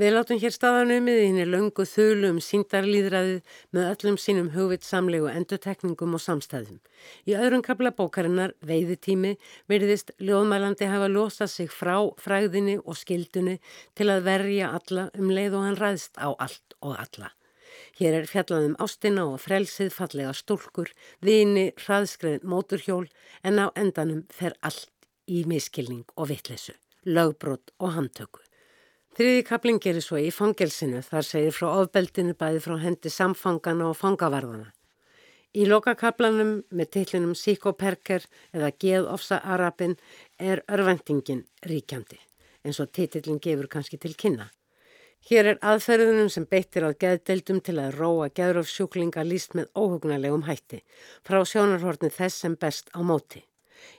[0.03, 6.17] Við látum hér staðanumið í henni löngu þölu um síndarlýðræðið með öllum sínum hugvitsamlegu endutekningum
[6.19, 6.81] og samstæðum.
[7.31, 9.37] Í öðrum kapla bókarinnar, veiðitími,
[9.71, 13.61] verðist ljóðmælandi hafa losað sig frá fræðinni og skildunni
[13.95, 17.31] til að verja alla um leið og hann ræðst á allt og alla.
[18.01, 20.91] Hér er fjallaðum ástina og frelsið fallega stúlkur,
[21.23, 23.05] vini, hraðskreið, móturhjól
[23.47, 24.91] en á endanum fer allt
[25.31, 26.75] í miskilning og vittlesu,
[27.07, 28.43] lögbrot og handtöku.
[29.13, 33.99] Þriði kaplinn gerir svo í fangelsinu þar segir frá ofbeldinu bæði frá hendi samfangana og
[34.01, 34.71] fangavarðana.
[35.53, 38.25] Í lokakaplanum með tillinum Psykoperker
[38.57, 39.99] eða Geðofsa Arabin
[40.41, 42.23] er örvendingin ríkjandi
[42.65, 44.49] eins og titillin gefur kannski til kynna.
[45.29, 50.81] Hér er aðferðunum sem beittir á geðdeldum til að róa geðrofsjúklinga líst með óhugnalegum hætti
[51.21, 53.45] frá sjónarhortni þess sem best á móti.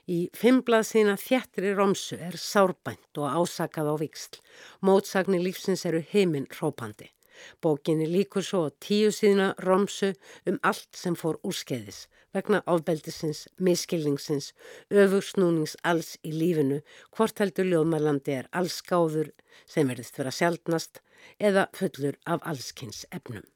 [0.08, 4.40] Í fimmblað sína þjættri romsu er sárbænt og ásakað á viksl.
[4.84, 7.10] Mótsagni lífsins eru heiminn rópandi.
[7.62, 10.12] Bókinni líkur svo tíu síðna romsu
[10.46, 12.04] um allt sem fór úrskeiðis
[12.34, 14.50] vegna áfbeldisins, miskilningsins,
[14.90, 16.80] öfursnúnings alls í lífinu,
[17.14, 19.30] hvort heldur ljóðmælandi er allskáður
[19.70, 21.00] sem verðist vera sjálfnast
[21.38, 23.46] eða fullur af allskynns efnum.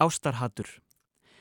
[0.00, 0.78] Ástarhattur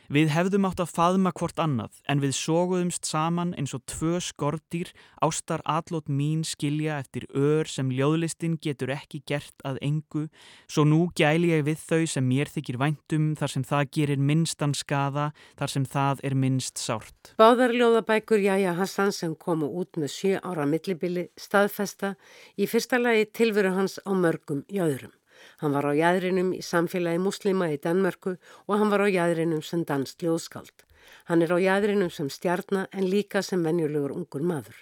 [0.05, 4.91] Við hefðum átt að faðma hvort annað en við sóguðumst saman eins og tvö skordýr
[5.25, 10.27] ástar allot mín skilja eftir ör sem ljóðlistin getur ekki gert að engu
[10.69, 14.77] svo nú gæli ég við þau sem mér þykir væntum þar sem það gerir minnstan
[14.77, 17.33] skada þar sem það er minnst sárt.
[17.41, 22.13] Báðar ljóðabækur Jæja Hassan sem komu út með sjö ára millibili staðfesta
[22.61, 25.13] í fyrsta lagi tilveru hans á mörgum jöðrum.
[25.61, 28.35] Hann var á jæðrinum í samfélagi muslima í Danmörku
[28.67, 30.83] og hann var á jæðrinum sem danst ljóðskáld.
[31.29, 34.75] Hann er á jæðrinum sem stjarnar en líka sem venjulegur ungur maður.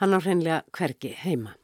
[0.00, 1.56] Hann á hreinlega hvergi heima.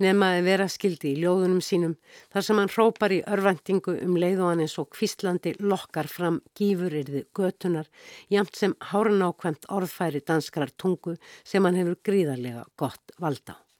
[0.00, 1.96] Nemaði vera skildi í ljóðunum sínum
[2.32, 6.40] þar sem hann hrópar í örvendingu um leið og hann eins og kvistlandi lokkar fram
[6.58, 7.90] gífurirði götunar
[8.32, 13.71] jamt sem hárun ákvemt orðfæri danskrar tungu sem hann hefur gríðarlega gott valda á.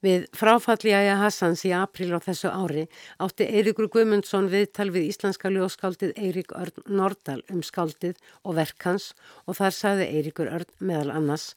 [0.00, 2.86] Við fráfalli Æja Hassans í april á þessu ári
[3.20, 9.10] átti Eirikur Guðmundsson viðtal við íslenska ljóskáldið Eirik Örn Nordal um skáldið og verkans
[9.44, 11.50] og þar sagði Eirikur Örn meðal annars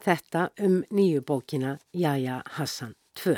[0.00, 3.36] þetta um nýju bókina Jæja Hassan 2.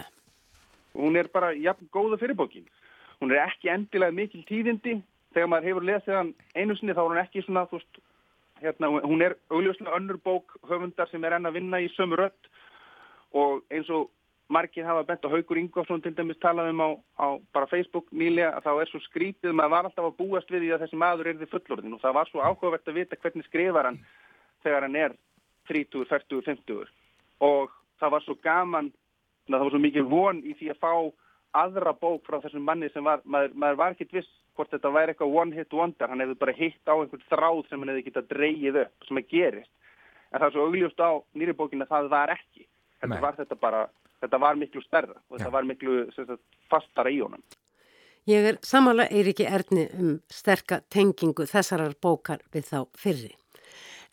[0.94, 2.70] Hún er bara jafn góða fyrir bókin.
[3.18, 5.00] Hún er ekki endilega mikil tíðindi.
[5.34, 8.02] Þegar maður hefur lesið hann einu sinni þá er hún ekki svona, þú veist,
[8.62, 12.52] hérna, hún er augljóslega önnur bók höfundar sem er enn að vinna í sömu rött
[13.34, 14.12] og eins og
[14.53, 16.88] margir hafa bent og Haugur Ingvarsson til dæmis talaði um á,
[17.18, 20.66] á bara Facebook nýlega að þá er svo skrítið maður var alltaf að búast við
[20.66, 23.48] því að þessi maður er því fullorðin og það var svo áhugavert að vita hvernig
[23.48, 24.00] skrifar hann
[24.64, 25.16] þegar hann er
[25.70, 26.84] 30, 40, 50
[27.48, 28.92] og það var svo gaman
[29.48, 30.92] það var svo mikið von í því að fá
[31.62, 35.12] aðra bók frá þessum manni sem var, maður, maður var ekkit viss hvort þetta væri
[35.12, 38.28] eitthvað one hit wonder, hann hefði bara hitt á einhvern þráð sem hann hefði getað
[38.32, 39.72] dreyið upp sem að gerist,
[40.30, 42.66] en það er svo augljóst á nýri bókinu að það var ekki.
[43.03, 43.82] Þetta var þetta bara,
[44.23, 47.43] þetta var miklu stærra og þetta var miklu sagt, fastara í honum.
[48.31, 53.35] Ég er samála Eiriki Erni um sterka tengingu þessarar bókar við þá fyrri,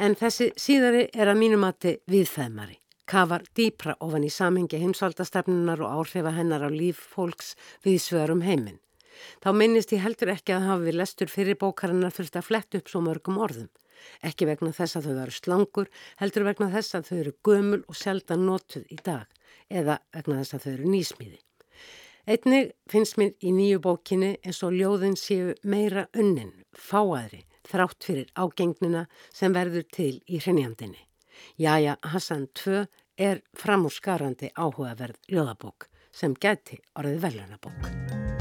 [0.02, 2.80] en þessi síðari er að mínumati viðfæðmari
[3.10, 7.56] kafar dýpra ofan í samhengi heimsvaldastefnunar og áhrifa hennar á líf fólks
[7.86, 8.78] við svörum heiminn.
[9.44, 12.92] Þá minnist ég heldur ekki að hafa við lestur fyrir bókarinnar þurft að flett upp
[12.92, 13.70] svo mörgum orðum.
[14.24, 15.90] Ekki vegna þess að þau eru slangur,
[16.22, 19.26] heldur vegna þess að þau eru gömul og seldan notuð í dag,
[19.70, 21.40] eða vegna þess að þau eru nýsmíði.
[22.30, 28.30] Einnig finnst mér í nýju bókinni eins og ljóðin séu meira unnin, fáaðri, þrátt fyrir
[28.38, 31.02] ágengnina sem verður til í hrenjandinni.
[31.58, 32.84] Jæja Hassan 2
[33.20, 38.39] er framúrskarandi áhugaverð ljóðabók sem geti orðið velunabók.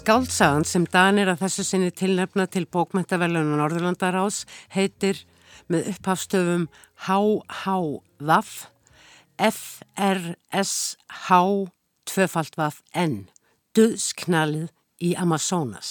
[0.00, 5.18] Skálsagan sem Danir að þessu sinni tilnefna til bókmæntavelunum Norðurlandarás heitir
[5.68, 6.62] með upphafstöfum
[7.04, 8.52] H-H-Vaff
[9.44, 11.28] F-R-S-H
[12.08, 13.16] tvöfaldvaff-N
[13.76, 14.70] Döðsknalið
[15.04, 15.90] í Amazonas.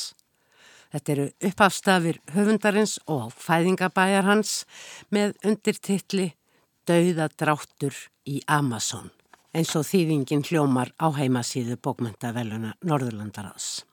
[0.90, 4.64] Þetta eru upphafstafir höfundarins og fæðingabæjar hans
[5.14, 6.32] með undirtittli
[6.90, 7.94] Dauðadráttur
[8.26, 9.14] í Amazon
[9.54, 13.89] eins og þýðingin hljómar á heimasíðu bókmæntaveluna Norðurlandarás.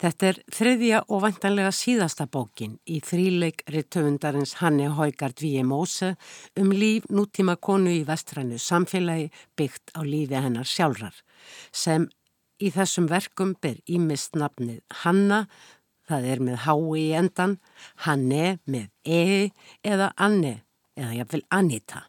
[0.00, 5.62] Þetta er þriðja og vantanlega síðasta bókin í þríleik rittöfundarins Hanni Haugard V.
[5.66, 6.14] Móse
[6.58, 11.16] um líf nútíma konu í vestrænu samfélagi byggt á lífi hennar sjálfrar
[11.72, 12.08] sem
[12.62, 15.46] í þessum verkum ber ímist nafnið Hanna,
[16.06, 17.58] það er með hái í endan,
[18.06, 19.50] Hanne með e
[19.82, 20.60] eða Anne
[20.96, 22.06] eða jáfnvel Anita.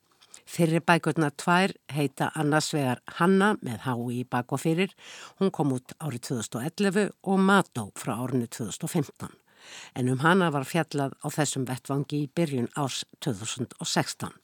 [0.53, 4.91] Fyrir bækurna tvær heita annars vegar Hanna með hái í bak og fyrir.
[5.39, 9.33] Hún kom út árið 2011 og Mató frá árinu 2015.
[9.97, 14.42] En um hana var fjallað á þessum vettvangi í byrjun árs 2016.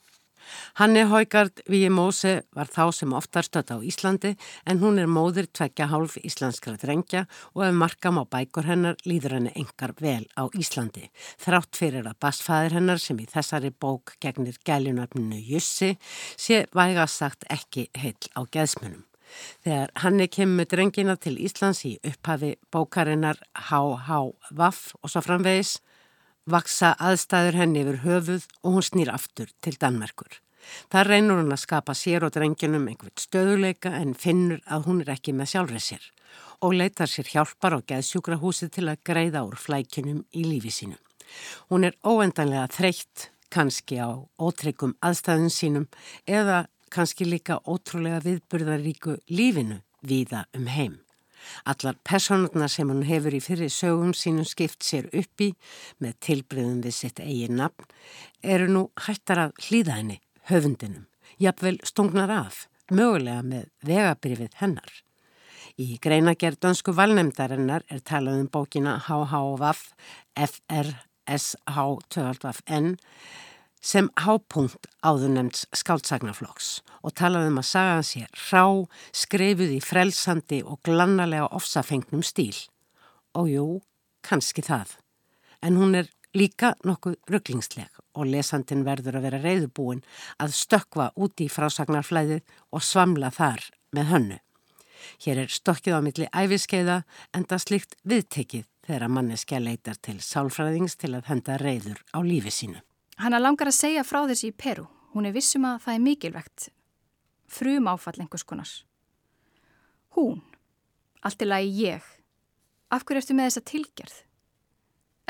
[0.79, 4.35] Hanni Haugard Víi Móse var þá sem oftar stötta á Íslandi
[4.65, 7.25] en hún er móðir tveggja hálf íslenskra drengja
[7.55, 11.09] og ef markam á bækur hennar líður henni engar vel á Íslandi.
[11.41, 15.95] Þrátt fyrir að basfæðir hennar sem í þessari bók gegnir gælunarminu Jussi
[16.37, 19.05] sé væga sagt ekki heil á geðsmunum.
[19.63, 23.37] Þegar Hanni kemur drengina til Íslands í upphafi bókarinnar
[23.69, 24.19] H.H.
[24.57, 25.77] Vaff og svo framvegis
[26.51, 30.39] vaksa aðstæður henni yfir höfuð og hún snýr aftur til Danmerkur.
[30.91, 35.13] Það reynur hún að skapa sér og drengjunum einhvert stöðuleika en finnur að hún er
[35.15, 36.07] ekki með sjálfrið sér
[36.59, 40.97] og leitar sér hjálpar á geðsjúkrahúsi til að greiða úr flækinum í lífi sínu.
[41.71, 45.87] Hún er óendanlega þreytt, kannski á ótryggum aðstæðun sínum
[46.27, 50.99] eða kannski líka ótrúlega viðburðaríku lífinu víða um heim.
[51.69, 55.55] Allar personurnar sem hún hefur í fyrir sögum sínum skipt sér upp í
[56.03, 57.85] með tilbreyðum við sitt eigin nafn
[58.43, 60.17] eru nú hættar að hlýða henni,
[60.49, 61.05] höfundinum,
[61.41, 62.55] jafnvel stungnar af,
[62.91, 64.91] mögulega með vegabrifið hennar.
[65.79, 69.81] Í greinagerð dönsku valnemdarinnar er talað um bókina HHVF
[70.35, 72.87] FRSH12FN
[73.79, 78.65] sem hápunkt áðurnemts skáltsagnaflokks og talaði um að sagan sé rá,
[79.15, 82.55] skreifuð í frelsandi og glannalega ofsafengnum stíl.
[83.39, 83.67] Og jú,
[84.25, 84.97] kannski það.
[85.63, 90.03] En hún er líka nokkuð rugglingsleg og lesandin verður að vera reyðubúin
[90.43, 92.43] að stökva úti í frásagnarflæðið
[92.75, 93.63] og svamla þar
[93.95, 94.39] með hönnu.
[95.23, 97.01] Hér er stokkið á milli æfiskeiða
[97.33, 102.19] en það slikt viðtekið þegar að manneskja leitar til sálfræðings til að henda reyður á
[102.25, 102.83] lífi sínu.
[103.19, 104.85] Hanna langar að segja frá þessi í Peru.
[105.11, 106.69] Hún er vissum að það er mikilvægt.
[107.49, 108.73] Frum áfall einhvers konars.
[110.15, 110.39] Hún.
[111.25, 112.05] Allt í lagi ég.
[112.93, 114.15] Af hverju ertu með þessa tilgerð?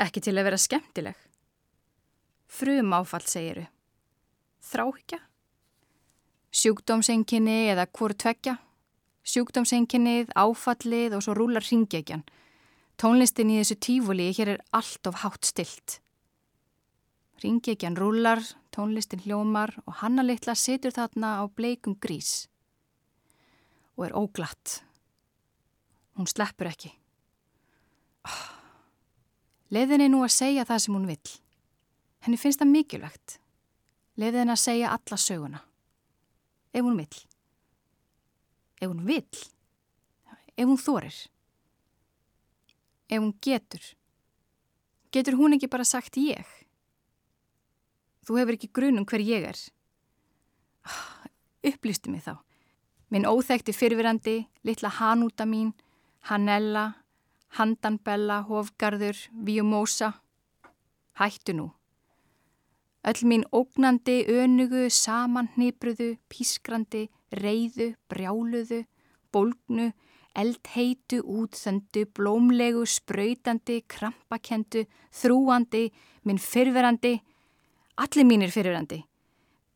[0.00, 1.24] Ekki til að vera skemmtileg.
[2.50, 3.64] Frum áfall segiru.
[4.70, 5.18] Þráhyggja?
[6.50, 8.56] Sjúkdómsenginni eða hvort tveggja?
[9.26, 12.22] Sjúkdómsenginnið, áfallið og svo rúlar ringegjan.
[13.00, 15.98] Tónlistin í þessu tífúli hér er allt of hátt stilt.
[17.40, 18.42] Ringekjan rúlar,
[18.74, 22.50] tónlistin hljómar og hanna litla situr þarna á bleikum grís
[23.96, 24.80] og er óglatt.
[26.16, 26.90] Hún sleppur ekki.
[28.28, 28.44] Oh.
[29.72, 31.34] Leðin er nú að segja það sem hún vill.
[32.24, 33.36] Henni finnst það mikilvægt.
[34.20, 35.60] Leðin að segja alla söguna.
[36.72, 37.20] ef hún vill.
[38.80, 39.42] Ef hún vill.
[40.56, 41.16] Ef hún þorir.
[43.08, 43.82] Ef hún getur.
[45.10, 46.46] Getur hún ekki bara sagt ég?
[48.30, 49.58] Þú hefur ekki grunum hver ég er.
[51.66, 52.36] Upplýstu mig þá.
[53.10, 55.72] Minn óþekti fyrfirandi, litla Hanúta mín,
[56.28, 56.84] Hanella,
[57.58, 60.12] Handanbella, Hofgarður, Víumósa.
[61.18, 61.64] Hættu nú.
[63.02, 68.84] Öll mín ógnandi, önugu, samannhybruðu, pískrandi, reyðu, brjáluðu,
[69.34, 69.88] bólgnu,
[70.38, 75.88] eldheitu, útþöndu, blómlegu, sprautandi, krampakendu, þrúandi,
[76.22, 77.16] minn fyrverandi,
[77.96, 79.02] allir mínir fyrverandi.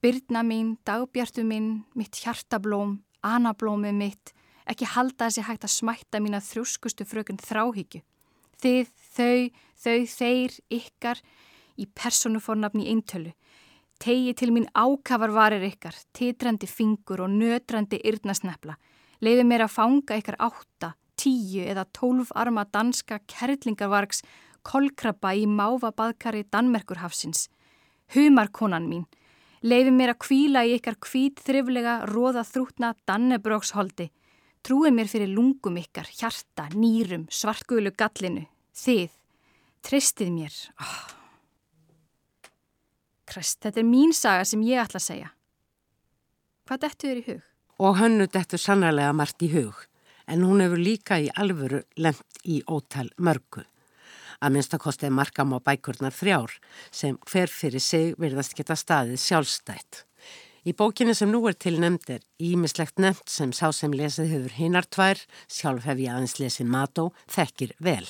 [0.04, 4.34] Byrna mín, dagbjartu mín, mitt hjartablóm, anablómið mitt,
[4.68, 8.02] ekki halda þessi hægt að smætta mína þrjóskustu frökun þráhyggju.
[8.60, 9.38] Þið, þau,
[9.80, 11.22] þau, þeir, ykkar,
[11.80, 13.32] í personufornafni eintölu.
[14.02, 18.76] Tegi til mín ákafar varir ykkar, titrandi fingur og nötrandi yrnasnefla.
[19.24, 24.24] Leiði mér að fanga ykkar átta, tíu eða tólf arma danska kerlingarvargs
[24.66, 27.48] kolkrabba í máfa baðkari Danmerkurhafsins.
[28.12, 29.06] Humarkonan mín.
[29.64, 34.10] Leiði mér að kvíla í ykkar kvít þriflega róða þrútna Dannebróksholdi.
[34.64, 38.44] Trúið mér fyrir lungum ykkar, hjarta, nýrum, svartgölu gallinu.
[38.76, 39.10] Þið,
[39.84, 40.58] tristið mér.
[40.80, 41.00] Oh.
[43.28, 45.32] Krist, þetta er mín saga sem ég ætla að segja.
[46.68, 47.42] Hvað dettu þér í hug?
[47.84, 49.84] Og hannu dettu sannarlega margt í hug,
[50.28, 53.64] en hún hefur líka í alvöru lemt í ótal mörgu.
[54.40, 56.56] Að minnstakosti er markam á bækurnar þrjár
[56.90, 60.04] sem hver fyrir sig virðast geta staðið sjálfstætt.
[60.64, 64.54] Í bókinu sem nú er til nefnd er ímislegt nefnd sem sá sem lesið hefur
[64.56, 68.06] hinnar tvær, sjálf hef ég aðeins lesið mató, þekkir vel.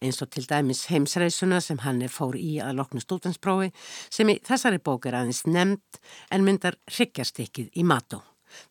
[0.00, 3.68] Eins og til dæmis heimsreysuna sem hann er fór í að loknu stútensprófi
[4.08, 6.00] sem í þessari bók er aðeins nefnd
[6.32, 8.24] en myndar hryggjarstykkið í mató.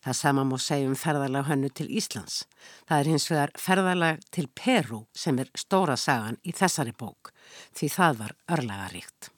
[0.04, 2.44] Það sama má segja um ferðalag hannu til Íslands.
[2.88, 7.32] Það er hins vegar ferðalag til Peru sem er stóra sagan í þessari bók
[7.76, 9.30] því það var örlaga ríkt.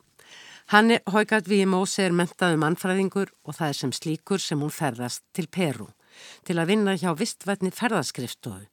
[0.73, 5.49] Hanni Haugard Vímós er mentaðu mannfræðingur og það er sem slíkur sem hún ferðast til
[5.49, 5.89] Peru
[6.47, 8.69] til að vinna hjá vistvætni ferðaskrifstofu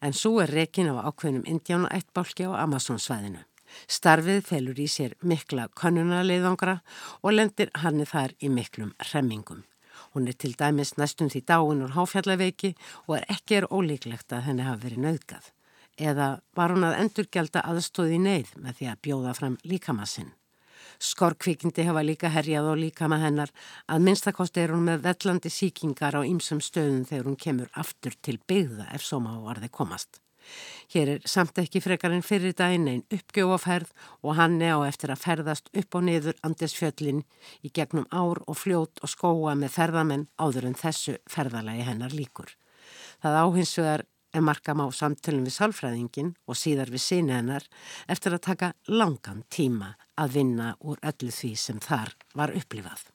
[0.00, 3.42] en svo er rekin af ákveðnum Indiána eittbálki á Amazonsvæðinu.
[3.86, 6.80] Starfið felur í sér mikla konunarleiðangra
[7.22, 9.62] og lendir hanni þar í miklum remmingum.
[10.14, 12.74] Hún er til dæmis næstum því dáin úr háfjallaveiki
[13.06, 15.44] og er ekki er ólíklegt að henni hafi verið nauðgað.
[16.00, 20.32] Eða var hún að endurgelda aðstóði neyð með því að bjóða fram líkamassinn.
[21.00, 23.52] Skorkvikindi hefa líka herjað og líka með hennar
[23.88, 28.36] að minnstakosti er hún með vellandi síkingar á ýmsum stöðum þegar hún kemur aftur til
[28.48, 30.20] byggða ef svo má varði komast.
[30.90, 33.90] Hér er samt ekki frekar en fyrir daginn einn uppgjófaferð
[34.22, 37.24] og hann er á eftir að ferðast upp og niður andesfjöllin
[37.62, 42.56] í gegnum ár og fljót og skóa með ferðamenn áður en þessu ferðalagi hennar líkur.
[43.22, 47.66] Það áhinsuðar en markam á samtölum við sálfræðingin og síðar við síni hennar
[48.10, 53.06] eftir að taka langan tíma að vinna úr öllu því sem þar var upplifað.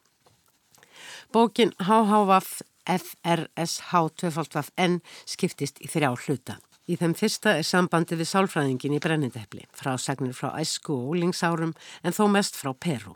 [1.31, 6.59] Bókin HHVF FRSH 2FN skiptist í þrjá hluta.
[6.85, 11.71] Í þeim fyrsta er sambandi við sálfræðingin í brennindepli, frásagnir frá æsku og ólingsárum
[12.05, 13.15] en þó mest frá Peru.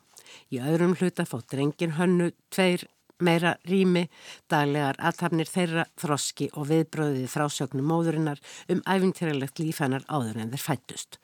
[0.49, 2.87] Í öðrum hluta fótt drengin hönnu tveir
[3.21, 4.07] meira rými,
[4.49, 8.41] daglegar aðtapnir þeirra þroski og viðbröðið frásögnum móðurinnar
[8.73, 11.19] um æfintýralegt líf hennar áður en þeir fættust.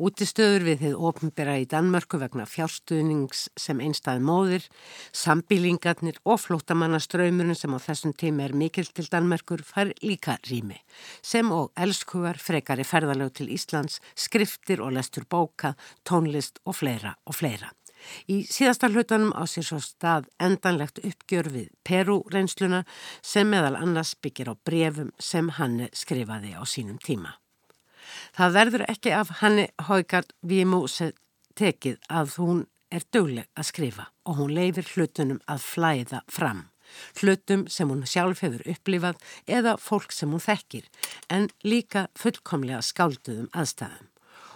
[0.00, 4.64] Útistöður við þið ofnbera í Danmörku vegna fjárstuðnings sem einstað móðir,
[5.12, 10.80] sambílingarnir og flótamannaströymurinn sem á þessum tíma er mikil til Danmörkur fær líka rými,
[11.20, 15.74] sem og elskugar, frekari ferðalög til Íslands, skriftir og lestur bóka,
[16.08, 17.68] tónlist og fleira og fleira.
[18.32, 22.82] Í síðasta hlutunum á sér svo stað endanlegt uppgjör við Peru-reynsluna
[23.20, 27.41] sem meðal annars byggir á brefum sem Hanne skrifaði á sínum tíma.
[28.32, 31.10] Það verður ekki af Hanne Haugard Vímúse
[31.58, 32.62] tekið að hún
[32.92, 36.62] er dögleg að skrifa og hún leifir hlutunum að flæða fram.
[37.20, 40.88] Hlutum sem hún sjálf hefur upplifað eða fólk sem hún þekkir
[41.32, 44.08] en líka fullkomlega skálduðum aðstæðum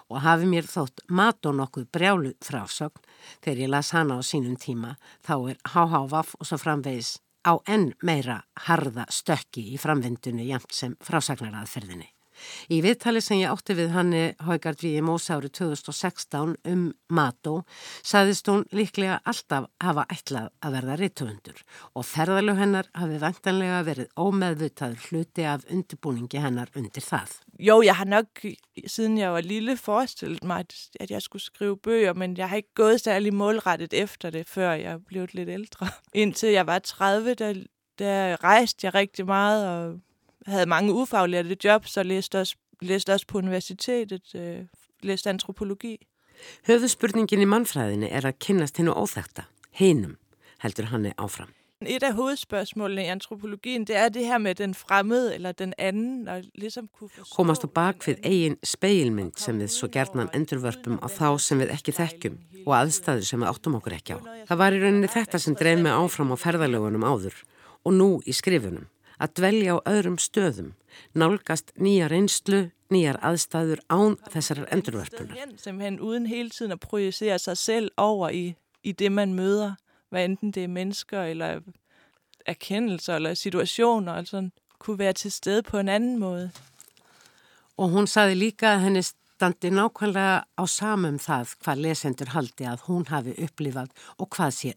[0.06, 3.04] og hafi mér þótt mat og nokkuð brjálu frásögn
[3.44, 4.96] þegar ég las hana á sínum tíma
[5.26, 10.96] þá er háhávaff og svo framvegis á enn meira harða stökki í framvindunni jæmt sem
[11.04, 12.15] frásagnaraðferðinni.
[12.72, 17.56] Í viðtali sem ég átti við hanni Haugard við í Mósári 2016 um Mató
[18.06, 21.62] saðist hún líklega alltaf hafa ætlað að verða rittufundur
[21.94, 27.38] og ferðalög hennar hafi vantanlega verið ómeðvitaður hluti af undirbúningi hennar undir það.
[27.58, 28.42] Jo, jeg har nok,
[28.84, 30.66] siden jeg var lille, forestillet mig,
[31.00, 34.72] at jeg skulle skrive bøger, men jeg har ikke gået særlig målrettet efter det, før
[34.76, 35.88] jeg blev lidt ældre.
[36.12, 37.54] Indtil jeg var 30, der
[37.98, 40.00] der rejste jeg rigtig meget og
[40.46, 44.64] havde mange ufaglærte jobs og læste også, læste også på universitetet, øh,
[45.02, 45.98] læste antropologi.
[46.68, 50.18] Höfðspurningin í mannfræðinni er að kynnast hennu óþekta, heinum,
[50.60, 51.52] heldur hann áfram.
[51.86, 56.28] Et af hovedspørgsmålene i antropologien, det er det her med den fremmede eller den anden,
[56.28, 57.34] og ligesom kunne forstå...
[57.36, 61.74] Komast á bak við eigin speilmynd sem við svo gerðnan endurvörpum á þá sem við
[61.76, 64.18] ekki þekkjum og aðstæður sem við áttum okkur ekki á.
[64.48, 67.36] Það var í rauninni þetta sem dreif mig áfram á ferðalögunum áður
[67.84, 68.88] og nú í skrifunum.
[69.20, 70.74] Að dvelja á öðrum stöðum,
[71.14, 75.56] nálgast nýja reynslu, nýjar aðstæður án þessarar endurvörpunar.
[75.56, 79.76] Simpelthen uden hele tiden at projicere sig selv over i, i det man møder.
[80.08, 81.60] hvad enten det er mennesker eller
[82.46, 86.50] erkendelser eller situationer, altså kunne være til stede på en anden måde.
[87.76, 92.86] Og hún saði líka að henni standi nákvæmlega á samum það hvað lesendur haldi að
[92.88, 94.72] hún hafi upplifað og hvað sé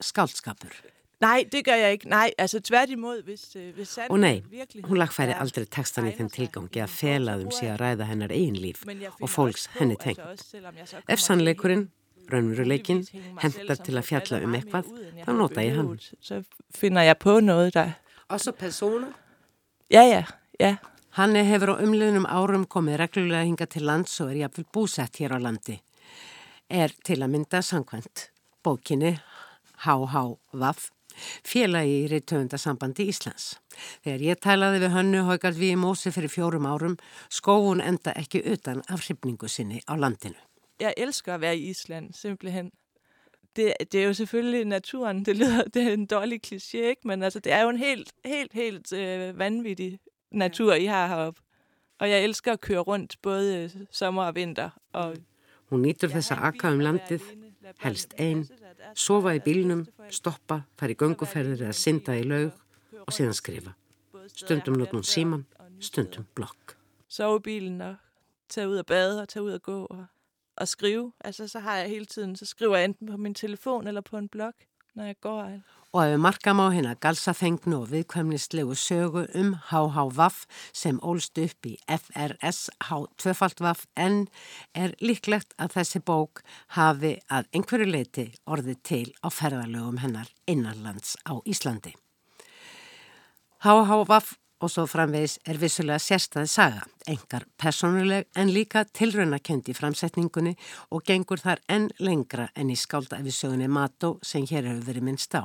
[0.00, 0.74] skaldskapur.
[1.22, 2.08] Nej, det gør jeg ikke.
[2.08, 4.42] Nej, altså tværtimod, hvis, øh, hvis Og nei,
[4.84, 8.82] hún lagfæri aldrei tekstan í þeim tilgangi að felaðum sig að ræða hennar eigin líf
[9.20, 10.18] og fólks henni tengt.
[11.08, 11.90] Ef sannleikurinn
[12.32, 13.04] raunveruleikin
[13.42, 14.88] hendar til að fjalla um eitthvað,
[15.24, 15.92] þá nota ég hann.
[16.20, 16.42] Så
[16.74, 17.92] finder ég på noget der.
[18.28, 19.12] Og så personer?
[19.90, 20.22] Já, já,
[20.60, 20.76] já.
[21.12, 25.36] Hanni hefur á umliðnum árum komið reglulega hinga til lands og er jáfnvel búsett hér
[25.36, 25.76] á landi.
[26.70, 28.30] Er til að mynda sangkvæmt
[28.64, 29.18] bókinni
[29.84, 30.90] HHVAF
[31.46, 33.56] félagi í Ríðtöfundasambandi Íslands.
[34.04, 36.96] Þegar ég talaði við hönnu Haugard við í Mósi fyrir fjórum árum
[37.32, 40.38] skófun enda ekki utan af hrifningu sinni á landinu.
[40.82, 42.70] jeg elsker at være i Island, simpelthen.
[43.56, 47.00] Det, det er jo selvfølgelig naturen, det lyder, det er en dårlig kliché, ikke?
[47.04, 49.98] men altså, det er jo en helt, helt, helt øh, vanvittig
[50.30, 51.40] natur, I har heroppe.
[51.98, 54.70] Og jeg elsker at køre rundt både øh, sommer og vinter.
[54.92, 55.16] Og
[55.72, 57.22] Hún nýtur þess að akka um landið,
[57.82, 58.46] helst einn,
[58.94, 62.52] sofa í bílnum, stoppa, fara í gönguferðir eða synda í laug
[63.06, 63.74] og síðan skrifa.
[64.32, 65.46] Stundum notur hún síman,
[65.82, 66.76] stundum blokk.
[67.08, 67.96] Sove i bilen og
[68.48, 70.04] tage ud og bade og tage ud og gå og
[70.56, 71.12] at skrive.
[71.20, 74.18] Altså, så har jeg hele tiden, så skriver jeg enten på min telefon eller på
[74.18, 74.71] en blog, når jeg går.
[75.92, 81.78] Og ef markam á hérna galsafengnu og viðkvæmnistlegu sögu um HHVAF sem ólst upp í
[81.88, 84.26] FRS H2VAF-N
[84.76, 86.44] er líklegt að þessi bók
[86.76, 91.96] hafi að einhverju leiti orðið til á ferðalögum hennar innanlands á Íslandi.
[93.64, 100.52] HHVAF og svo framvegis er vissulega sérstaði saga, engar personuleg en líka tilraunakendi í framsetningunni
[100.94, 105.44] og gengur þar enn lengra enn í skáldæfisögunni Mató sem hér hefur verið minnst á.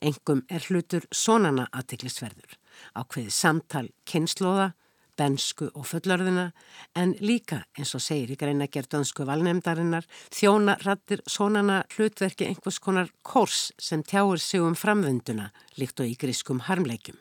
[0.00, 2.58] Engum er hlutur sonana aðtiklisverður,
[2.98, 4.72] ákveði samtal kynnslóða,
[5.16, 6.50] bensku og fullörðina
[6.98, 10.04] en líka, eins og segir í greina gerðansku valnemdarinnar,
[10.34, 16.18] þjóna rattir sonana hlutverki einhvers konar kors sem tjáur sig um framvönduna líkt og í
[16.20, 17.16] grískum harmleikum.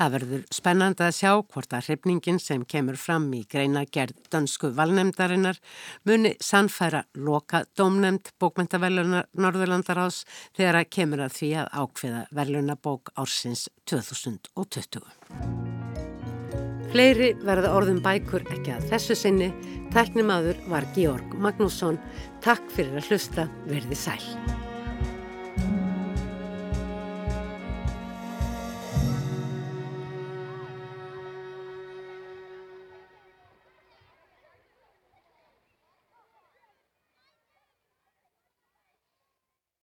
[0.00, 4.70] Það verður spennandi að sjá hvort að hrifningin sem kemur fram í greina gerð dönsku
[4.78, 5.58] valnemdarinnar
[6.08, 10.22] muni sannfæra loka domnemd bókmentavellunar Norðurlandaráðs
[10.56, 15.04] þegar að kemur að því að ákveða vellunabók ársins 2020.
[16.94, 19.52] Fleiri verða orðum bækur ekki að þessu sinni.
[19.92, 22.00] Tæknimaður var Georg Magnússon.
[22.40, 24.69] Takk fyrir að hlusta, verði sæl.